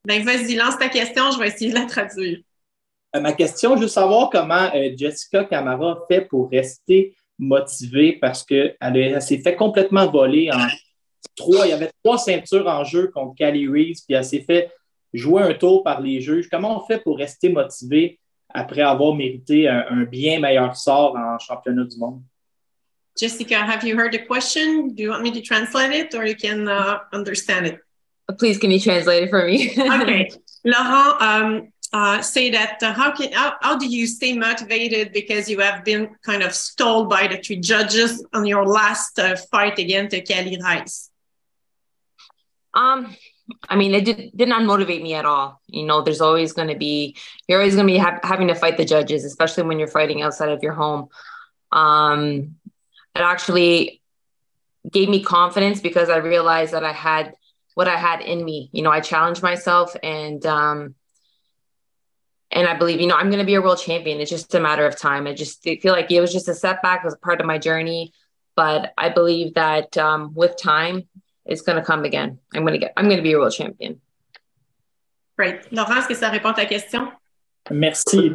[0.04, 2.40] Ben, vas-y, lance ta question, je vais essayer de la traduire.
[3.16, 8.44] Euh, ma question, je veux savoir comment euh, Jessica Camara fait pour rester motivée parce
[8.44, 8.76] qu'elle
[9.22, 10.66] s'est fait complètement voler en
[11.36, 11.66] trois.
[11.66, 14.70] Il y avait trois ceintures en jeu contre Cali Reeves, puis elle s'est fait
[15.12, 16.48] jouer un tour par les juges.
[16.50, 18.18] Comment on fait pour rester motivé
[18.52, 22.22] après avoir mérité un, bien meilleur sort en championnat du monde?
[23.16, 24.88] Jessica, have you heard the question?
[24.88, 27.80] Do you want me to translate it or you can uh, understand it?
[28.38, 29.72] Please, can you translate it for me?
[29.78, 30.30] okay.
[30.64, 35.50] Laurent, um, uh, say that uh, how can how, how do you stay motivated because
[35.50, 39.78] you have been kind of stalled by the three judges on your last uh, fight
[39.78, 41.09] against Kelly Rice?
[42.74, 43.14] Um,
[43.68, 45.60] I mean, it did, did not motivate me at all.
[45.66, 47.16] You know, there's always going to be
[47.48, 50.22] you're always going to be ha- having to fight the judges, especially when you're fighting
[50.22, 51.08] outside of your home.
[51.72, 52.56] Um,
[53.14, 54.02] it actually
[54.90, 57.34] gave me confidence because I realized that I had
[57.74, 58.70] what I had in me.
[58.72, 60.94] You know, I challenged myself and um,
[62.52, 64.20] and I believe, you know, I'm going to be a world champion.
[64.20, 65.26] It's just a matter of time.
[65.26, 68.12] I just feel like it was just a setback, it was part of my journey.
[68.56, 71.08] But I believe that um, with time,
[71.50, 72.38] it's going to come again.
[72.54, 74.00] I'm going to get, I'm going to be a world champion.
[75.36, 75.70] Great.
[75.72, 77.08] Laurent, est-ce que ça répond à ta question?
[77.70, 78.32] Merci.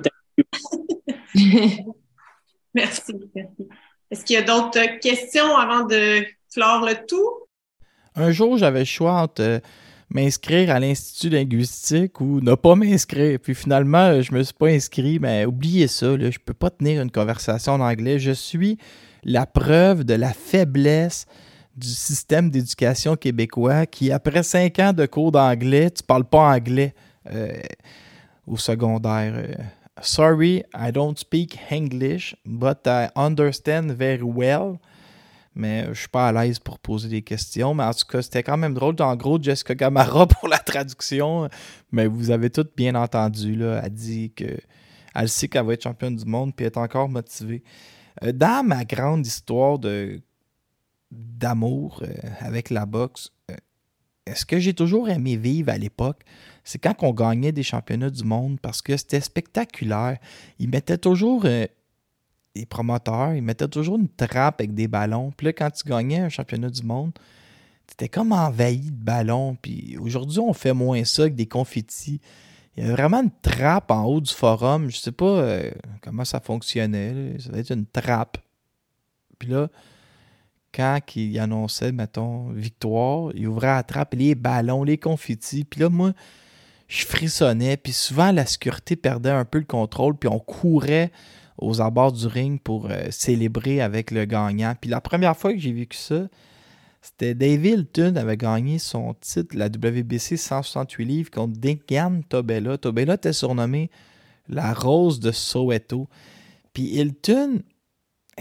[2.74, 3.14] Merci.
[4.12, 7.48] Est-ce qu'il y a d'autres questions avant de clore le tout?
[8.16, 9.60] Un jour, j'avais le choix entre euh,
[10.10, 13.40] m'inscrire à l'Institut linguistique ou ne pas m'inscrire.
[13.40, 17.02] Puis finalement, je me suis pas inscrit, mais oubliez ça, là, je peux pas tenir
[17.02, 18.20] une conversation en anglais.
[18.20, 18.78] Je suis
[19.24, 21.26] la preuve de la faiblesse
[21.76, 26.94] du système d'éducation québécois qui, après cinq ans de cours d'anglais, tu parles pas anglais
[27.32, 27.54] euh,
[28.48, 29.34] au secondaire.
[29.36, 29.54] Euh,
[30.02, 34.78] sorry, I don't speak English, but I understand very well
[35.56, 37.74] mais je suis pas à l'aise pour poser des questions.
[37.74, 38.96] Mais en tout cas, c'était quand même drôle.
[39.00, 41.48] En gros, Jessica Gamara pour la traduction,
[41.92, 43.56] mais vous avez toutes bien entendu.
[43.56, 44.58] Là, elle dit que
[45.16, 47.64] elle sait qu'elle va être championne du monde puis elle est encore motivée.
[48.24, 50.22] Euh, dans ma grande histoire de
[51.12, 53.32] d'amour euh, avec la boxe.
[53.52, 53.56] Euh,
[54.26, 56.24] est-ce que j'ai toujours aimé vivre à l'époque?
[56.64, 60.18] C'est quand on gagnait des championnats du monde parce que c'était spectaculaire.
[60.58, 61.66] Ils mettaient toujours, euh,
[62.56, 65.32] les promoteurs, ils mettaient toujours une trappe avec des ballons.
[65.36, 67.12] Puis là, quand tu gagnais un championnat du monde,
[67.88, 69.58] c'était comme envahi de ballons.
[69.62, 72.20] Puis aujourd'hui, on fait moins ça avec des confettis.
[72.76, 74.90] Il y avait vraiment une trappe en haut du forum.
[74.90, 75.60] Je sais pas
[76.02, 77.38] comment ça fonctionnait.
[77.40, 78.38] Ça devait être une trappe.
[79.38, 79.70] Puis là,
[80.76, 85.64] quand il annonçait, mettons, victoire, il ouvrait la trappe, les ballons, les confettis.
[85.64, 86.12] Puis là, moi,
[86.88, 87.78] je frissonnais.
[87.78, 90.18] Puis souvent, la sécurité perdait un peu le contrôle.
[90.18, 91.12] Puis on courait
[91.58, 94.76] aux abords du ring pour euh, célébrer avec le gagnant.
[94.80, 96.28] Puis la première fois que j'ai vécu ça,
[97.02, 102.78] c'était David Hilton avait gagné son titre, la WBC 168 livres, contre Dingan Tobella.
[102.78, 103.90] Tobella était surnommé
[104.50, 106.10] la rose de Soweto.
[106.74, 107.62] Puis Hilton,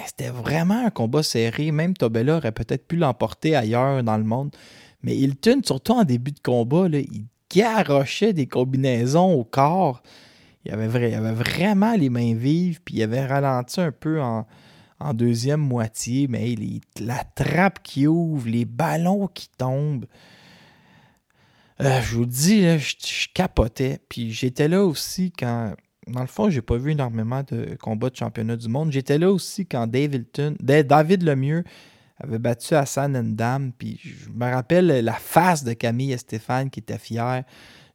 [0.07, 1.71] c'était vraiment un combat serré.
[1.71, 4.55] Même Tobella aurait peut-être pu l'emporter ailleurs dans le monde.
[5.03, 10.03] Mais Hilton, surtout en début de combat, il garochait des combinaisons au corps.
[10.65, 14.47] Il avait, vraiment les mains vives, puis il avait ralenti un peu en,
[15.13, 16.27] deuxième moitié.
[16.27, 16.55] Mais
[16.99, 20.07] la trappe qui ouvre, les ballons qui tombent.
[21.81, 23.99] Euh, je vous dis, je capotais.
[24.09, 25.75] Puis j'étais là aussi quand
[26.07, 28.93] dans le fond, j'ai pas vu énormément de combats de championnat du monde.
[28.93, 30.27] J'étais là aussi quand David,
[30.61, 31.65] David Lemieux
[32.19, 33.73] avait battu Hassan Ndam.
[33.73, 37.45] Puis je me rappelle la face de Camille et Stéphane qui était fier.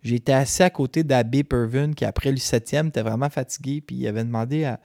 [0.01, 3.81] J'étais assis à côté d'Abbé Pervin qui, après le septième, était vraiment fatigué.
[3.81, 4.79] Puis il avait demandé à.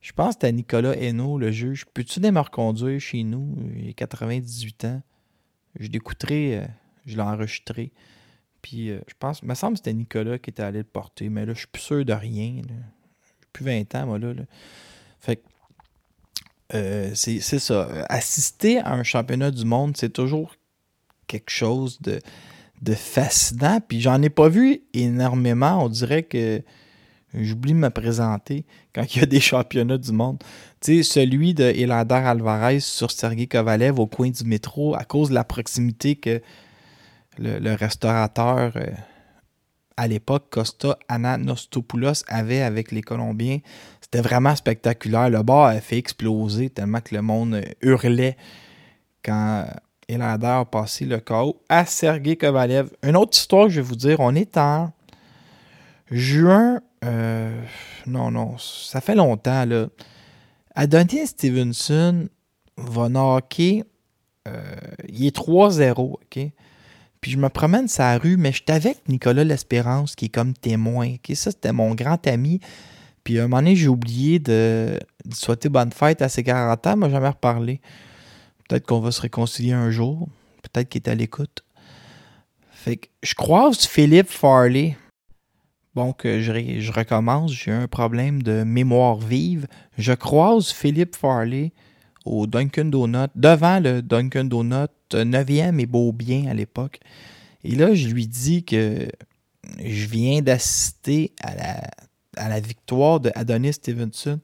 [0.00, 1.84] Je pense que c'était Nicolas Hainaut, le juge.
[1.92, 3.56] Peux-tu me reconduire chez nous?
[3.88, 5.02] A 98 ans.
[5.78, 6.66] Je l'écouterai, euh,
[7.06, 7.92] je l'ai enregistré.
[8.66, 11.28] Puis euh, je pense, il me semble que c'était Nicolas qui était allé le porter,
[11.28, 12.62] mais là, je suis plus sûr de rien.
[12.66, 14.32] J'ai plus 20 ans, moi, là.
[15.20, 15.42] Fait que
[16.74, 17.88] euh, c'est ça.
[18.08, 20.56] Assister à un championnat du monde, c'est toujours
[21.28, 22.18] quelque chose de,
[22.82, 23.78] de fascinant.
[23.86, 25.84] Puis j'en ai pas vu énormément.
[25.84, 26.60] On dirait que
[27.34, 30.42] j'oublie de me présenter quand il y a des championnats du monde.
[30.80, 35.28] Tu sais, celui de Elander Alvarez sur Sergei Kovalev au coin du métro, à cause
[35.28, 36.42] de la proximité que
[37.38, 38.86] le, restaurateur euh,
[39.96, 43.58] à l'époque, Costa Ananostopoulos, avait avec les Colombiens.
[44.00, 45.30] C'était vraiment spectaculaire.
[45.30, 48.36] Le bar a fait exploser tellement que le monde euh, hurlait
[49.24, 49.66] quand
[50.08, 52.90] Elander a passé le chaos à Sergei Kovalev.
[53.02, 54.92] Une autre histoire que je vais vous dire, on est en
[56.10, 56.80] juin.
[57.04, 57.60] Euh,
[58.06, 59.64] non, non, ça fait longtemps.
[59.64, 59.88] Là.
[60.74, 62.28] Adonis Stevenson
[62.76, 63.82] va knocker.
[65.08, 66.52] il est 3-0, OK?
[67.26, 70.54] Puis je me promène la rue, mais je suis avec Nicolas L'Espérance, qui est comme
[70.54, 71.16] témoin.
[71.34, 72.60] Ça, c'était mon grand ami.
[73.24, 75.00] Puis à un moment donné, j'ai oublié de,
[75.32, 76.96] souhaiter bonne fête à ses 40 ans.
[76.96, 77.80] Moi, jamais reparlé.
[78.68, 80.28] Peut-être qu'on va se réconcilier un jour.
[80.62, 81.64] Peut-être qu'il est à l'écoute.
[82.70, 84.96] Fait que je croise Philippe Farley.
[85.96, 87.52] Bon, que je, je recommence.
[87.52, 89.66] J'ai un problème de mémoire vive.
[89.98, 91.72] Je croise Philippe Farley
[92.24, 97.00] au Dunkin' Donut, devant le Dunkin' Donut, 9e et Beaubien à l'époque.
[97.64, 99.08] Et là, je lui dis que
[99.78, 101.80] je viens d'assister à la,
[102.36, 104.40] à la victoire de Adonis Stevenson.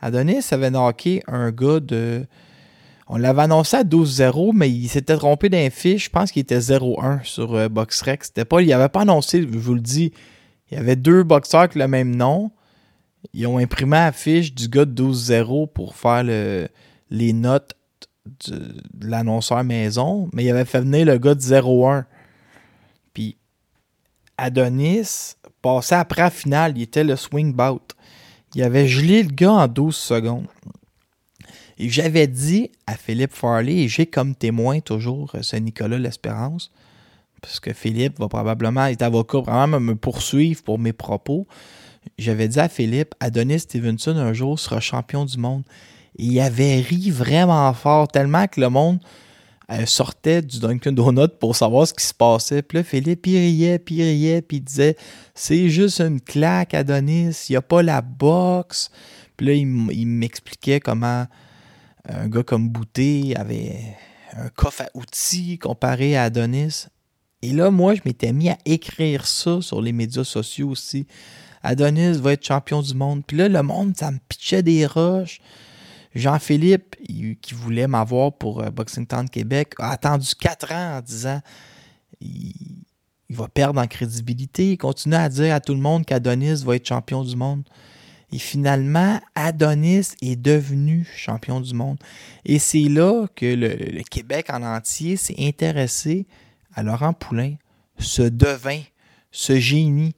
[0.00, 2.26] Adonis avait knocké un gars de.
[3.06, 6.06] On l'avait annoncé à 12-0, mais il s'était trompé d'un fiche.
[6.06, 8.22] Je pense qu'il était 0-1 sur euh, BoxRec.
[8.48, 10.12] Pas, il n'avait pas annoncé, je vous le dis.
[10.70, 12.50] Il y avait deux boxeurs avec le même nom.
[13.34, 16.68] Ils ont imprimé la fiche du gars de 12-0 pour faire le,
[17.10, 17.74] les notes
[18.48, 22.04] de, l'annonceur maison, mais il avait fait venir le gars de 0-1.
[23.12, 23.36] Puis
[24.38, 27.94] Adonis passait après la finale, il était le swing bout.
[28.54, 30.46] Il avait gelé le gars en 12 secondes.
[31.78, 36.70] Et j'avais dit à Philippe Farley, et j'ai comme témoin toujours euh, ce Nicolas L'Espérance,
[37.42, 41.48] parce que Philippe va probablement être avocat, vraiment me poursuivre pour mes propos.
[42.16, 45.64] J'avais dit à Philippe, Adonis Stevenson un jour sera champion du monde
[46.16, 48.98] il avait ri vraiment fort, tellement que le monde
[49.70, 52.62] euh, sortait du Dunkin' Donut pour savoir ce qui se passait.
[52.62, 54.96] Puis là, Philippe, il riait, puis il riait, puis il disait
[55.34, 58.90] C'est juste une claque, Adonis, il n'y a pas la boxe.
[59.36, 61.26] Puis là, il m'expliquait comment
[62.08, 63.96] un gars comme Bouté avait
[64.36, 66.86] un coffre à outils comparé à Adonis.
[67.42, 71.06] Et là, moi, je m'étais mis à écrire ça sur les médias sociaux aussi.
[71.62, 73.22] Adonis va être champion du monde.
[73.26, 75.40] Puis là, le monde, ça me pitchait des roches.
[76.14, 76.96] Jean-Philippe,
[77.40, 81.40] qui voulait m'avoir pour euh, Boxing Town Québec, a attendu quatre ans en disant
[82.20, 82.54] il,
[83.30, 84.72] va perdre en crédibilité.
[84.72, 87.64] Il continue à dire à tout le monde qu'Adonis va être champion du monde.
[88.30, 91.98] Et finalement, Adonis est devenu champion du monde.
[92.44, 96.26] Et c'est là que le, Québec en entier s'est intéressé
[96.74, 97.54] à Laurent Poulain,
[97.98, 98.80] ce devin,
[99.30, 100.14] ce génie,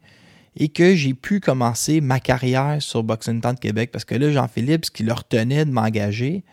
[0.56, 4.30] et que j'ai pu commencer ma carrière sur Boxing Town de Québec parce que là,
[4.30, 6.44] Jean-Philippe, ce qui leur tenait de m'engager,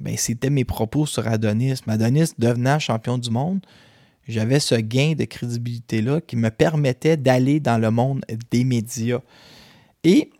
[0.00, 1.80] ben, c'était mes propos sur Adonis.
[1.86, 3.60] Adonis devenant champion du monde,
[4.26, 9.20] j'avais ce gain de crédibilité-là qui me permettait d'aller dans le monde des médias.
[10.04, 10.30] Et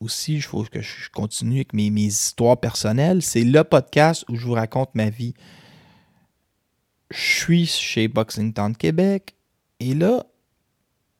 [0.00, 3.22] aussi, il faut que je continue avec mes, mes histoires personnelles.
[3.22, 5.34] C'est le podcast où je vous raconte ma vie.
[7.10, 9.34] Je suis chez Boxing Town Québec
[9.80, 10.26] et là,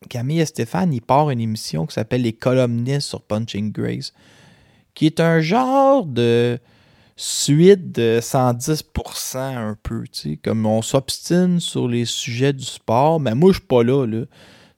[0.09, 4.15] Camille et Stéphane, ils partent une émission qui s'appelle Les columnistes sur Punching Grace,
[4.95, 6.59] qui est un genre de
[7.17, 13.21] suite de 110% un peu, tu sais, comme on s'obstine sur les sujets du sport,
[13.21, 14.07] mais moi je suis pas là,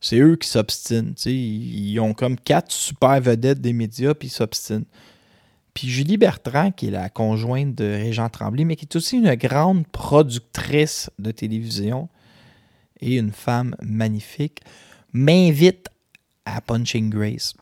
[0.01, 1.13] c'est eux qui s'obstinent.
[1.25, 4.85] Ils ont comme quatre super vedettes des médias, puis ils s'obstinent.
[5.73, 9.33] Puis Julie Bertrand, qui est la conjointe de Régent Tremblay, mais qui est aussi une
[9.35, 12.09] grande productrice de télévision
[12.99, 14.59] et une femme magnifique,
[15.13, 15.89] m'invite
[16.45, 17.53] à Punching Grace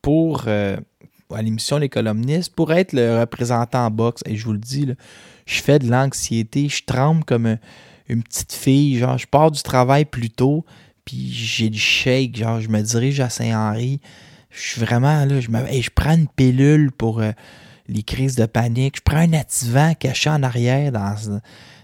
[0.00, 0.76] pour euh,
[1.34, 4.22] à l'émission Les columnistes pour être le représentant en boxe.
[4.26, 4.88] Et je vous le dis,
[5.46, 7.58] je fais de l'anxiété, je tremble comme
[8.08, 8.98] une petite fille.
[8.98, 10.64] Genre, je pars du travail plus tôt,
[11.04, 14.00] puis j'ai du shake, genre je me dirige à Saint-Henri.
[14.50, 17.32] Je suis vraiment là, je, prends une pilule pour euh,
[17.88, 18.96] les crises de panique.
[18.96, 21.40] Je prends un activant caché en arrière dans,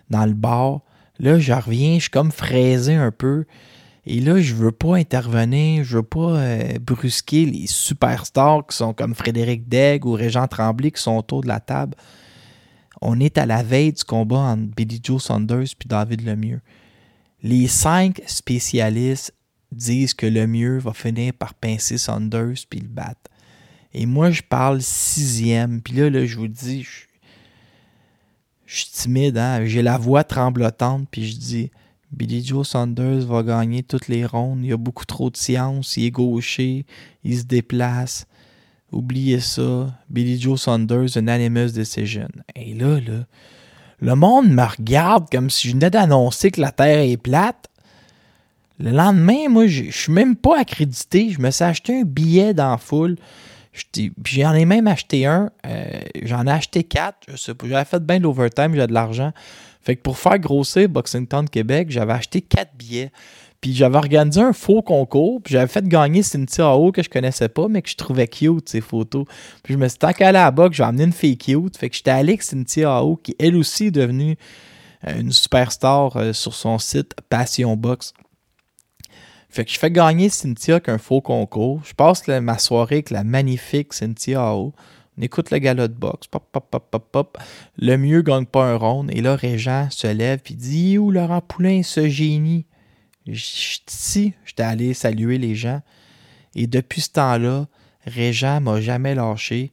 [0.08, 0.80] dans le bar.
[1.18, 3.44] Là, je reviens, je suis comme fraisé un peu.
[4.04, 8.92] Et là, je veux pas intervenir, je veux pas euh, brusquer les superstars qui sont
[8.92, 11.96] comme Frédéric Degg ou Régent Tremblay qui sont autour de la table.
[13.00, 16.60] On est à la veille du combat entre Billy Joe Saunders puis David Lemieux.
[17.42, 19.34] Les cinq spécialistes
[19.70, 23.30] disent que le mieux va finir par pincer Saunders puis le battre.
[23.94, 25.80] Et moi, je parle sixième.
[25.80, 27.06] Puis là, là, je vous dis, je,
[28.66, 29.64] suis timide, hein?
[29.64, 31.70] j'ai la voix tremblotante, puis je dis
[32.12, 34.64] Billy Joe Saunders va gagner toutes les rondes.
[34.64, 35.96] Il a beaucoup trop de science.
[35.96, 36.84] Il est gaucher.
[37.24, 38.26] Il se déplace.
[38.92, 39.86] Oubliez ça.
[40.10, 42.28] Billy Joe Saunders, unanimous decision.
[42.54, 43.24] Et là, là,
[44.00, 47.68] le monde me regarde comme si je venais d'annoncer que la Terre est plate.
[48.78, 51.30] Le lendemain, moi, je suis même pas accrédité.
[51.30, 53.16] Je me suis acheté un billet dans la foule.
[54.24, 55.50] J'en ai même acheté un.
[55.66, 57.28] Euh, j'en ai acheté quatre.
[57.64, 59.32] J'avais fait bien de l'overtime, j'ai de l'argent.
[59.82, 63.10] Fait que pour faire grossir Boxing Town Québec, j'avais acheté quatre billets.
[63.60, 67.48] Puis j'avais organisé un faux concours, puis j'avais fait gagner Cynthia haut que je connaissais
[67.48, 69.24] pas, mais que je trouvais cute, ces photos.
[69.62, 71.76] Puis je me suis à la boxe, j'ai amené une fille cute.
[71.76, 74.36] Fait que j'étais allé avec Cynthia haut qui elle aussi est devenue
[75.06, 78.14] euh, une superstar euh, sur son site Passion Box.
[79.48, 81.82] Fait que je fais gagner Cynthia qu'un faux concours.
[81.84, 84.72] Je passe ma soirée avec la magnifique Cynthia haut.
[85.18, 86.26] On écoute le galop de boxe.
[86.26, 87.38] Pop, pop, pop, pop, pop.
[87.78, 89.10] Le mieux gagne pas un round.
[89.12, 92.66] Et là, Régent se lève et dit Où Laurent Poulain, ce génie
[93.26, 95.82] ici, j'étais allé saluer les gens.
[96.54, 97.66] Et depuis ce temps-là,
[98.06, 99.70] Régent m'a jamais lâché.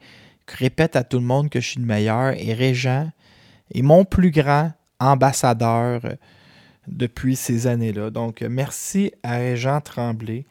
[0.47, 2.33] Répète à tout le monde que je suis le meilleur.
[2.37, 3.09] Et Régent
[3.73, 6.01] est mon plus grand ambassadeur
[6.87, 8.09] depuis ces années-là.
[8.09, 10.45] Donc, merci à Régent Tremblay.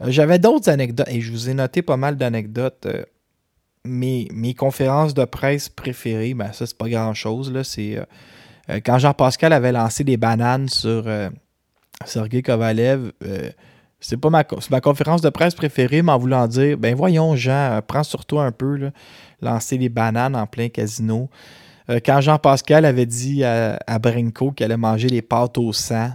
[0.00, 2.86] Euh, j'avais d'autres anecdotes et je vous ai noté pas mal d'anecdotes.
[3.86, 7.52] Euh, mes, conférences de presse préférées, ben ça, c'est pas grand-chose.
[7.62, 7.98] C'est
[8.70, 11.06] euh, quand Jean-Pascal avait lancé des bananes sur
[12.04, 13.50] Sergei Kovalev, euh,
[14.00, 17.80] c'est pas ma, conférence de presse préférée, mais en voulant dire, ben voyons Jean, euh,
[17.80, 18.90] prends sur toi un peu,
[19.42, 21.28] lancer les bananes en plein casino.
[21.90, 26.10] Euh, quand Jean-Pascal avait dit à, Brinko qu'il allait manger les pâtes au sang,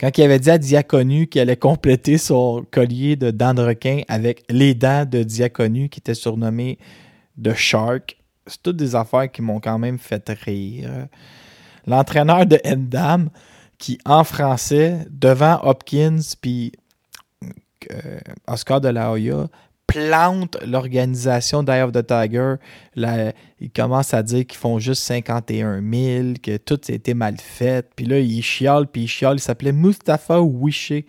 [0.00, 4.00] quand il avait dit à Diaconu qu'il allait compléter son collier de dents de requin
[4.08, 6.78] avec les dents de Diaconu qui était surnommé
[7.42, 8.16] The Shark,
[8.46, 11.06] c'est toutes des affaires qui m'ont quand même fait rire.
[11.86, 13.28] L'entraîneur de Endam,
[13.76, 16.72] qui, en français, devant Hopkins puis
[17.90, 19.48] euh, Oscar de la Hoya,
[19.90, 22.54] plante l'organisation d'Eye of the Tiger.
[22.94, 27.36] Là, ils commencent à dire qu'ils font juste 51 000, que tout a été mal
[27.38, 27.90] fait.
[27.96, 29.36] Puis là, il chiale, puis il chiale.
[29.36, 31.06] Il s'appelait Mustapha Wiché.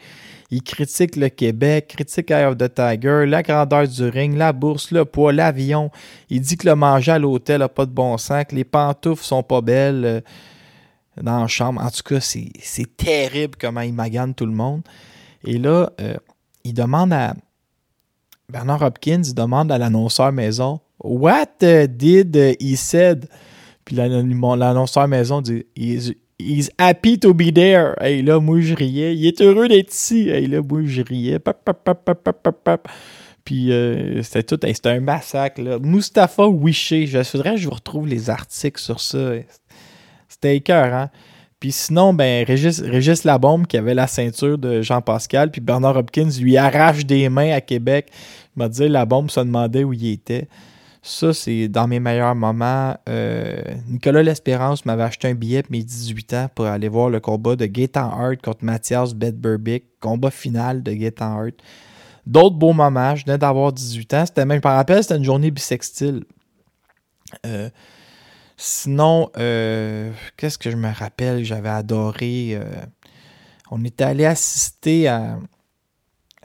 [0.50, 4.92] Il critique le Québec, critique Eye of the Tiger, la grandeur du ring, la bourse,
[4.92, 5.92] le poids, l'avion.
[6.30, 9.24] Il dit que le manger à l'hôtel n'a pas de bon sens, que les pantoufles
[9.24, 10.24] sont pas belles
[11.22, 11.82] dans la chambre.
[11.82, 14.82] En tout cas, c'est terrible comment il magane tout le monde.
[15.46, 16.16] Et là, euh,
[16.64, 17.34] il demande à.
[18.52, 22.02] Bernard Hopkins, demande à l'annonceur maison What did
[22.60, 23.28] he said?
[23.86, 27.94] Puis l'annonceur maison dit he's, happy to be there.
[28.02, 29.16] Et là, moi, je riais.
[29.16, 30.30] Il est heureux d'être ici.
[30.30, 31.40] Et là, moi, je riais.
[33.44, 35.62] Puis euh, c'était tout, c'était un massacre.
[35.62, 35.80] Là.
[35.80, 39.32] Mustapha Wiché, je voudrais que je vous retrouve les articles sur ça.
[40.28, 41.10] C'était écœurant.
[41.60, 46.30] Puis sinon, ben, Régis, Régis Labombe, qui avait la ceinture de Jean-Pascal, puis Bernard Hopkins
[46.40, 48.12] lui arrache des mains à Québec.
[48.56, 50.48] M'a dit, la bombe se demandait où il était.
[51.04, 52.96] Ça, c'est dans mes meilleurs moments.
[53.10, 57.20] Euh, Nicolas L'Espérance m'avait acheté un billet pour mes 18 ans pour aller voir le
[57.20, 61.56] combat de Gaetan Hart contre Mathias Bedberbic, combat final de Gaetan Hart.
[62.28, 64.26] D'autres beaux moments, je venais d'avoir 18 ans.
[64.28, 66.24] C'était même, je me rappelle, c'était une journée bisextile.
[67.46, 67.70] Euh,
[68.58, 71.44] Sinon, euh, qu'est-ce que je me rappelle?
[71.44, 72.60] J'avais adoré.
[73.72, 75.40] On était allé assister à.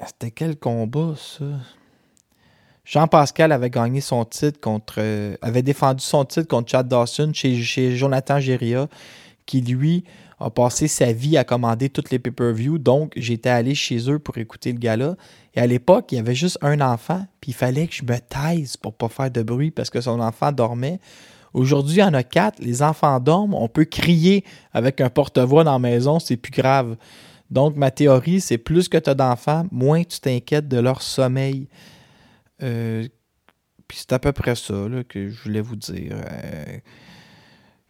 [0.07, 1.45] C'était quel combat, ça?
[2.87, 4.95] Jean-Pascal avait gagné son titre contre.
[4.99, 8.87] Euh, avait défendu son titre contre Chad Dawson chez, Jonathan Geria,
[9.45, 10.05] qui lui
[10.39, 12.79] a passé sa vie à commander toutes les pay-per-view.
[12.79, 15.17] Donc, j'étais allé chez eux pour écouter le gala.
[15.55, 18.19] Et à l'époque, il y avait juste un enfant, puis il fallait que je me
[18.19, 21.01] taise pour pas faire de bruit parce que son enfant dormait.
[21.55, 22.61] Aujourd'hui, il y en a quatre.
[22.61, 23.55] Les enfants dorment.
[23.55, 26.21] On peut crier avec un porte-voix dans la maison.
[26.21, 26.97] C'est plus grave.
[27.51, 31.67] Donc, ma théorie, c'est plus que tu as d'enfants, moins tu t'inquiètes de leur sommeil.
[32.63, 33.07] Euh,
[33.89, 34.75] puis c'est à peu près ça
[35.09, 36.13] que je voulais vous dire.
[36.13, 36.79] Euh,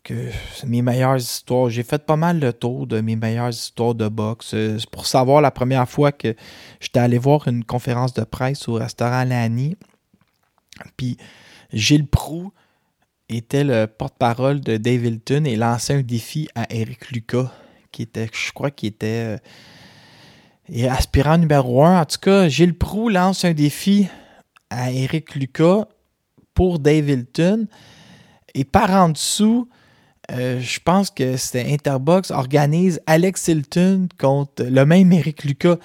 [0.06, 0.30] que
[0.64, 1.68] mes meilleures histoires.
[1.68, 4.54] J'ai fait pas mal le tour de mes meilleures histoires de boxe.
[4.54, 6.36] Euh, c'est pour savoir la première fois que
[6.80, 9.76] j'étais allé voir une conférence de presse au restaurant Lani.
[10.96, 11.16] Puis
[11.72, 12.52] Gilles Proux
[13.28, 17.52] était le porte-parole de Dave Hilton et lançait un défi à Eric Lucas,
[17.90, 19.38] qui était, je crois qu'il était
[20.70, 22.00] euh, aspirant numéro un.
[22.00, 24.06] En tout cas, Gilles Proux lance un défi
[24.70, 25.86] à Eric Lucas
[26.54, 27.66] pour Dave Hilton.
[28.54, 29.68] Et par en dessous,
[30.32, 35.76] euh, je pense que c'était Interbox organise Alex Hilton contre le même Eric Lucas.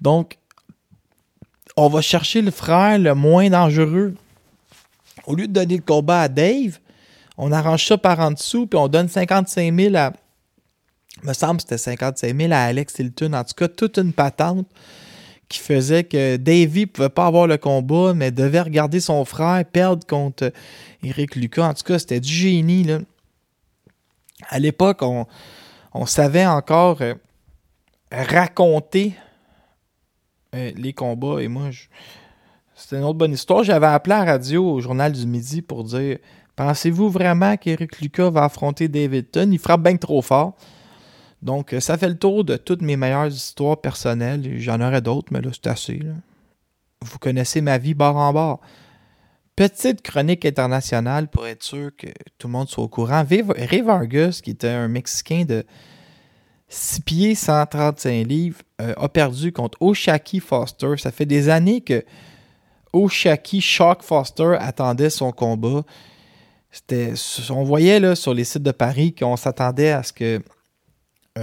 [0.00, 0.38] Donc,
[1.76, 4.14] on va chercher le frère le moins dangereux.
[5.26, 6.78] Au lieu de donner le combat à Dave,
[7.38, 10.12] on arrange ça par en dessous, puis on donne 55 000 à.
[11.22, 13.32] me semble que c'était 55 000 à Alex Hilton.
[13.32, 14.66] En tout cas, toute une patente
[15.48, 20.06] qui faisait que Davy pouvait pas avoir le combat, mais devait regarder son frère perdre
[20.06, 20.52] contre
[21.02, 21.68] Eric Lucas.
[21.68, 22.84] En tout cas, c'était du génie.
[22.84, 22.98] Là.
[24.48, 25.26] À l'époque, on,
[26.06, 27.14] savait encore euh,
[28.12, 29.14] raconter
[30.54, 31.40] euh, les combats.
[31.40, 31.70] Et moi,
[32.74, 33.62] c'était une autre bonne histoire.
[33.62, 36.18] J'avais appelé à la radio au Journal du Midi pour dire
[36.56, 39.50] Pensez-vous vraiment qu'Eric Lucas va affronter Davidton?
[39.52, 40.54] Il frappe bien trop fort.
[41.46, 44.58] Donc, euh, ça fait le tour de toutes mes meilleures histoires personnelles.
[44.58, 46.00] J'en aurais d'autres, mais là, c'est assez.
[47.02, 48.60] Vous connaissez ma vie bord en bord.
[49.54, 53.24] Petite chronique internationale pour être sûr que tout le monde soit au courant.
[53.24, 55.64] Ray Vargas, qui était un Mexicain de
[56.68, 60.96] 6 pieds 135 livres, euh, a perdu contre Oshaki Foster.
[60.98, 62.04] Ça fait des années que
[62.92, 65.84] Oshaki Shock Foster attendait son combat
[67.50, 70.42] on voyait sur les sites de Paris qu'on s'attendait à ce que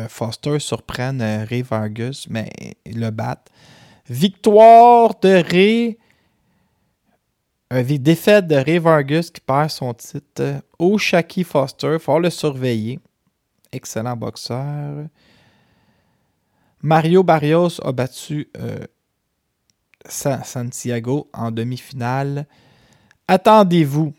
[0.09, 2.49] Foster surprenne euh, Ray Vargas, mais
[2.85, 3.49] le batte.
[4.09, 5.97] Victoire de Ray.
[7.99, 10.61] défaite de Ray Vargas qui perd son titre.
[10.79, 12.99] Au Shaki Foster, il faut le surveiller.
[13.71, 15.07] Excellent boxeur.
[16.81, 18.85] Mario Barrios a battu euh,
[20.09, 22.45] Santiago en demi-finale.
[23.27, 24.13] Attendez-vous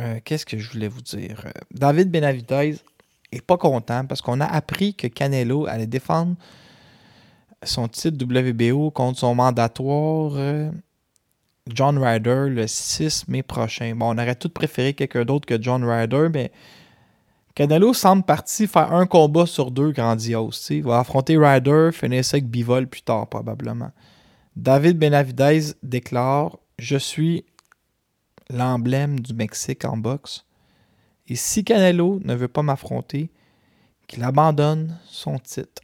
[0.00, 1.42] euh, qu'est-ce que je voulais vous dire?
[1.46, 2.76] Euh, David Benavidez
[3.32, 6.36] est pas content parce qu'on a appris que Canelo allait défendre
[7.62, 10.70] son titre WBO contre son mandatoire euh,
[11.68, 13.94] John Ryder le 6 mai prochain.
[13.96, 16.52] Bon, on aurait tout préféré quelqu'un d'autre que John Ryder, mais
[17.54, 20.66] Canelo semble parti faire un combat sur deux grandiose.
[20.70, 23.90] Il va affronter Ryder, finir ça avec Bivol plus tard probablement.
[24.54, 27.44] David Benavidez déclare Je suis
[28.48, 30.45] l'emblème du Mexique en boxe.
[31.28, 33.30] Et si Canelo ne veut pas m'affronter,
[34.06, 35.82] qu'il abandonne son titre.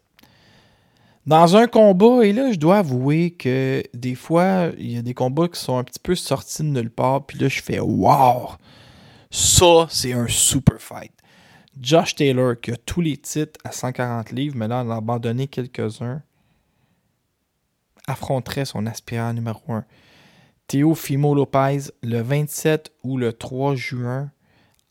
[1.26, 5.14] Dans un combat, et là, je dois avouer que des fois, il y a des
[5.14, 8.50] combats qui sont un petit peu sortis de nulle part, puis là, je fais Wow!
[9.30, 11.12] Ça, c'est un super fight.
[11.80, 15.46] Josh Taylor, qui a tous les titres à 140 livres, mais là, on a abandonné
[15.46, 16.22] quelques-uns,
[18.06, 19.84] affronterait son aspirant numéro 1.
[20.94, 24.30] Fimo Lopez le 27 ou le 3 juin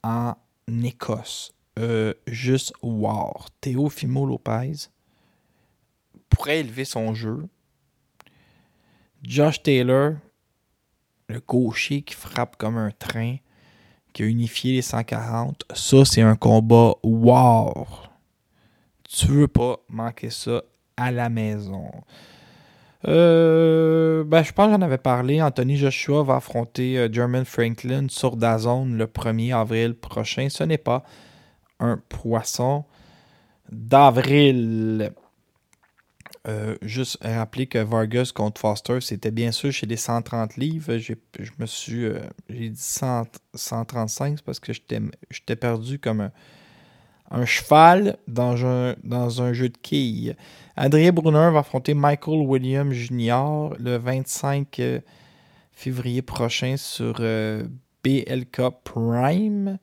[0.04, 0.36] en
[0.84, 1.54] Écosse.
[1.80, 3.34] Euh, juste wow.
[3.90, 4.90] Fimo Lopez
[6.30, 7.48] pourrait élever son jeu.
[9.24, 10.14] Josh Taylor,
[11.28, 13.38] le gaucher qui frappe comme un train,
[14.14, 15.64] qui a unifié les 140.
[15.74, 17.88] Ça, c'est un combat wow.
[19.04, 20.64] Tu veux pas manquer ça
[20.98, 21.92] à la maison.
[23.08, 25.42] Euh, ben, je pense que j'en avais parlé.
[25.42, 30.48] Anthony Joshua va affronter euh, German Franklin sur Dazone le 1er avril prochain.
[30.50, 31.04] Ce n'est pas
[31.80, 32.86] un poisson
[33.72, 35.12] d'avril.
[36.48, 40.98] Euh, juste rappeler que Vargas contre Foster, c'était bien sûr chez les 130 livres.
[40.98, 41.14] Je
[41.60, 42.08] me suis.
[42.50, 42.82] J'ai dit
[43.54, 46.32] 135 parce que j'étais perdu comme un,
[47.32, 50.36] un cheval dans un, jeu de quilles.
[50.76, 53.76] Adrien Brunner va affronter Michael Williams Jr.
[53.80, 55.00] le 25 euh,
[55.72, 57.64] février prochain sur euh,
[58.04, 59.78] BLK Prime.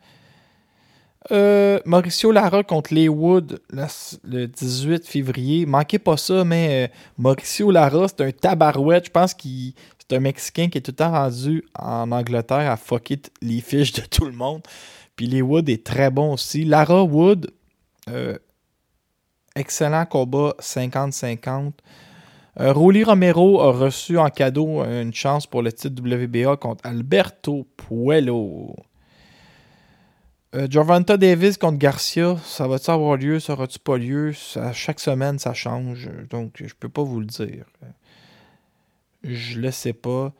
[1.30, 5.66] Euh, Mauricio Lara contre Wood le 18 février.
[5.66, 9.06] Manquez pas ça, mais Mauricio Lara, c'est un tabarouette.
[9.06, 9.74] Je pense qu'il
[10.08, 13.92] c'est un Mexicain qui est tout le temps rendu en Angleterre à fucker les fiches
[13.92, 14.62] de tout le monde.
[15.18, 16.64] Puis Wood est très bon aussi.
[16.64, 17.50] Lara Wood,
[18.08, 18.38] euh,
[19.56, 21.72] excellent combat 50-50.
[22.60, 28.76] Euh, Romero a reçu en cadeau une chance pour le titre WBA contre Alberto Puello.
[30.54, 34.32] Euh, Davis contre Garcia, ça va-tu avoir lieu, ça aura-tu pas lieu?
[34.72, 37.64] chaque semaine, ça change, donc je peux pas vous le dire.
[39.24, 40.32] Je le sais pas.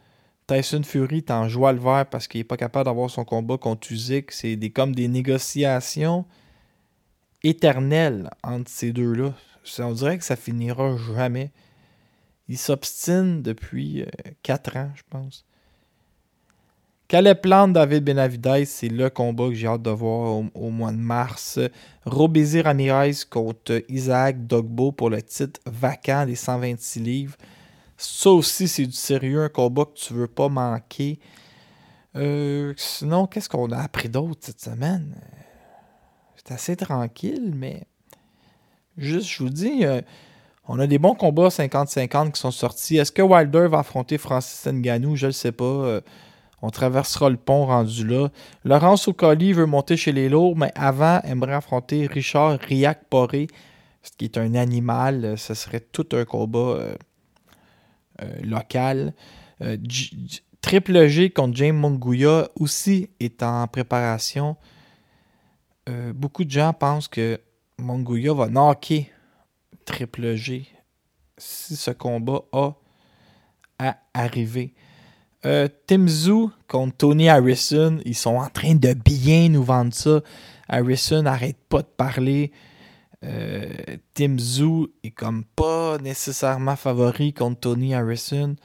[0.49, 3.59] Tyson Fury est en joie le vert parce qu'il n'est pas capable d'avoir son combat
[3.59, 4.33] contre Usyk.
[4.33, 6.25] C'est des, comme des négociations
[7.43, 9.35] éternelles entre ces deux-là.
[9.79, 11.53] On dirait que ça finira jamais.
[12.49, 14.07] Il s'obstine depuis
[14.43, 15.45] 4 euh, ans, je pense.
[17.09, 20.97] Calais Plante, David Benavidez, c'est le combat que j'ai hâte de voir au, mois de
[20.97, 21.59] mars.
[22.07, 27.37] Robézy Ramirez contre Isaac Dogbo pour le titre vacant des 126 livres.
[28.01, 31.19] Ça aussi, c'est du sérieux, un combat que tu veux pas manquer.
[32.15, 35.21] Euh, sinon, qu'est-ce qu'on a appris d'autre cette semaine?
[36.37, 37.89] C'est assez tranquille, mais
[38.97, 40.01] juste, je vous dis, euh,
[40.69, 42.99] on a des bons combats 50-50 qui sont sortis.
[42.99, 45.17] Est-ce que Wilder va affronter Francis Ngannou?
[45.17, 45.65] Je ne sais pas.
[45.65, 46.01] Euh,
[46.63, 48.29] on traversera le pont rendu là.
[48.65, 53.49] Laurence Ocoli veut monter chez les lourds, mais avant, aimerait affronter Richard Riac-Poré,
[54.03, 55.37] ce qui est un animal.
[55.37, 56.95] Ce serait tout un combat
[58.23, 59.15] euh, local.
[59.63, 59.77] Euh,
[60.61, 64.57] Triple G contre James Monguia aussi est en préparation.
[65.89, 67.41] Euh, beaucoup de gens pensent que
[67.79, 69.11] Monguia va knocker
[69.85, 70.67] Triple G
[71.37, 72.75] si ce combat a
[73.79, 74.75] à arriver.
[76.67, 80.21] Contre Tony Harrison, ils sont en train de bien nous vendre ça.
[80.69, 82.51] Harrison n'arrête pas de parler.
[83.25, 83.75] Euh,
[84.15, 88.57] Tim Zoo est comme pas nécessairement favori contre Tony Harrison.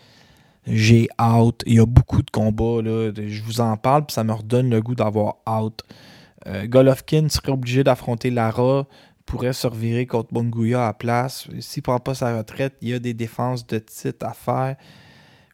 [0.66, 1.62] J'ai out.
[1.66, 2.82] Il y a beaucoup de combats.
[2.84, 5.82] Je vous en parle, puis ça me redonne le goût d'avoir out.
[6.48, 8.86] Euh, Golovkin serait obligé d'affronter Lara,
[9.26, 11.48] pourrait se revirer contre Bunguya à place.
[11.60, 14.76] S'il prend pas sa retraite, il y a des défenses de titre à faire.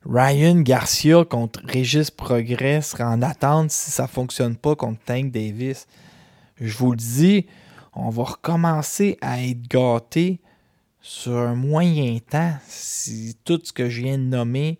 [0.05, 5.87] Ryan Garcia contre Régis Progrès serait en attente si ça fonctionne pas contre Tank Davis.
[6.59, 7.45] Je vous le dis,
[7.93, 10.41] on va recommencer à être gâté
[11.01, 12.55] sur un moyen temps.
[12.67, 14.79] Si tout ce que je viens de nommer,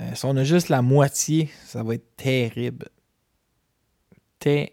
[0.00, 2.88] euh, si on a juste la moitié, ça va être terrible.
[4.38, 4.72] Terrible.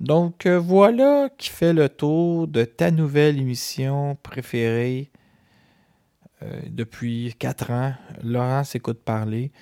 [0.00, 5.10] Donc euh, voilà qui fait le tour de ta nouvelle émission préférée
[6.42, 7.94] euh, depuis 4 ans.
[8.22, 9.52] Laurent s'écoute parler.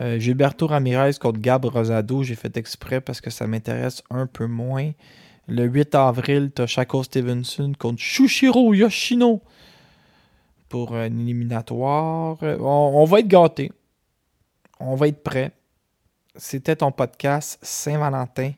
[0.00, 4.46] Euh, Gilberto Ramirez contre Gab Rosado, j'ai fait exprès parce que ça m'intéresse un peu
[4.46, 4.92] moins.
[5.48, 9.42] Le 8 avril, tu as Shako Stevenson contre Shushiro Yoshino
[10.68, 12.36] pour un éliminatoire.
[12.42, 13.72] On, va être gâtés.
[14.78, 15.52] On va être prêts.
[16.36, 18.52] C'était ton podcast Saint-Valentin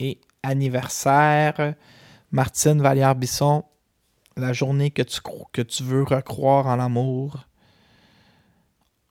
[0.00, 1.74] et anniversaire.
[2.32, 3.62] Martine Vallière-Bisson,
[4.36, 5.20] la journée que tu,
[5.52, 7.44] que tu veux recroire en l'amour,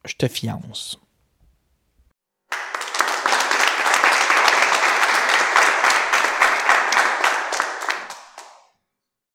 [0.04, 1.03] je te fiance.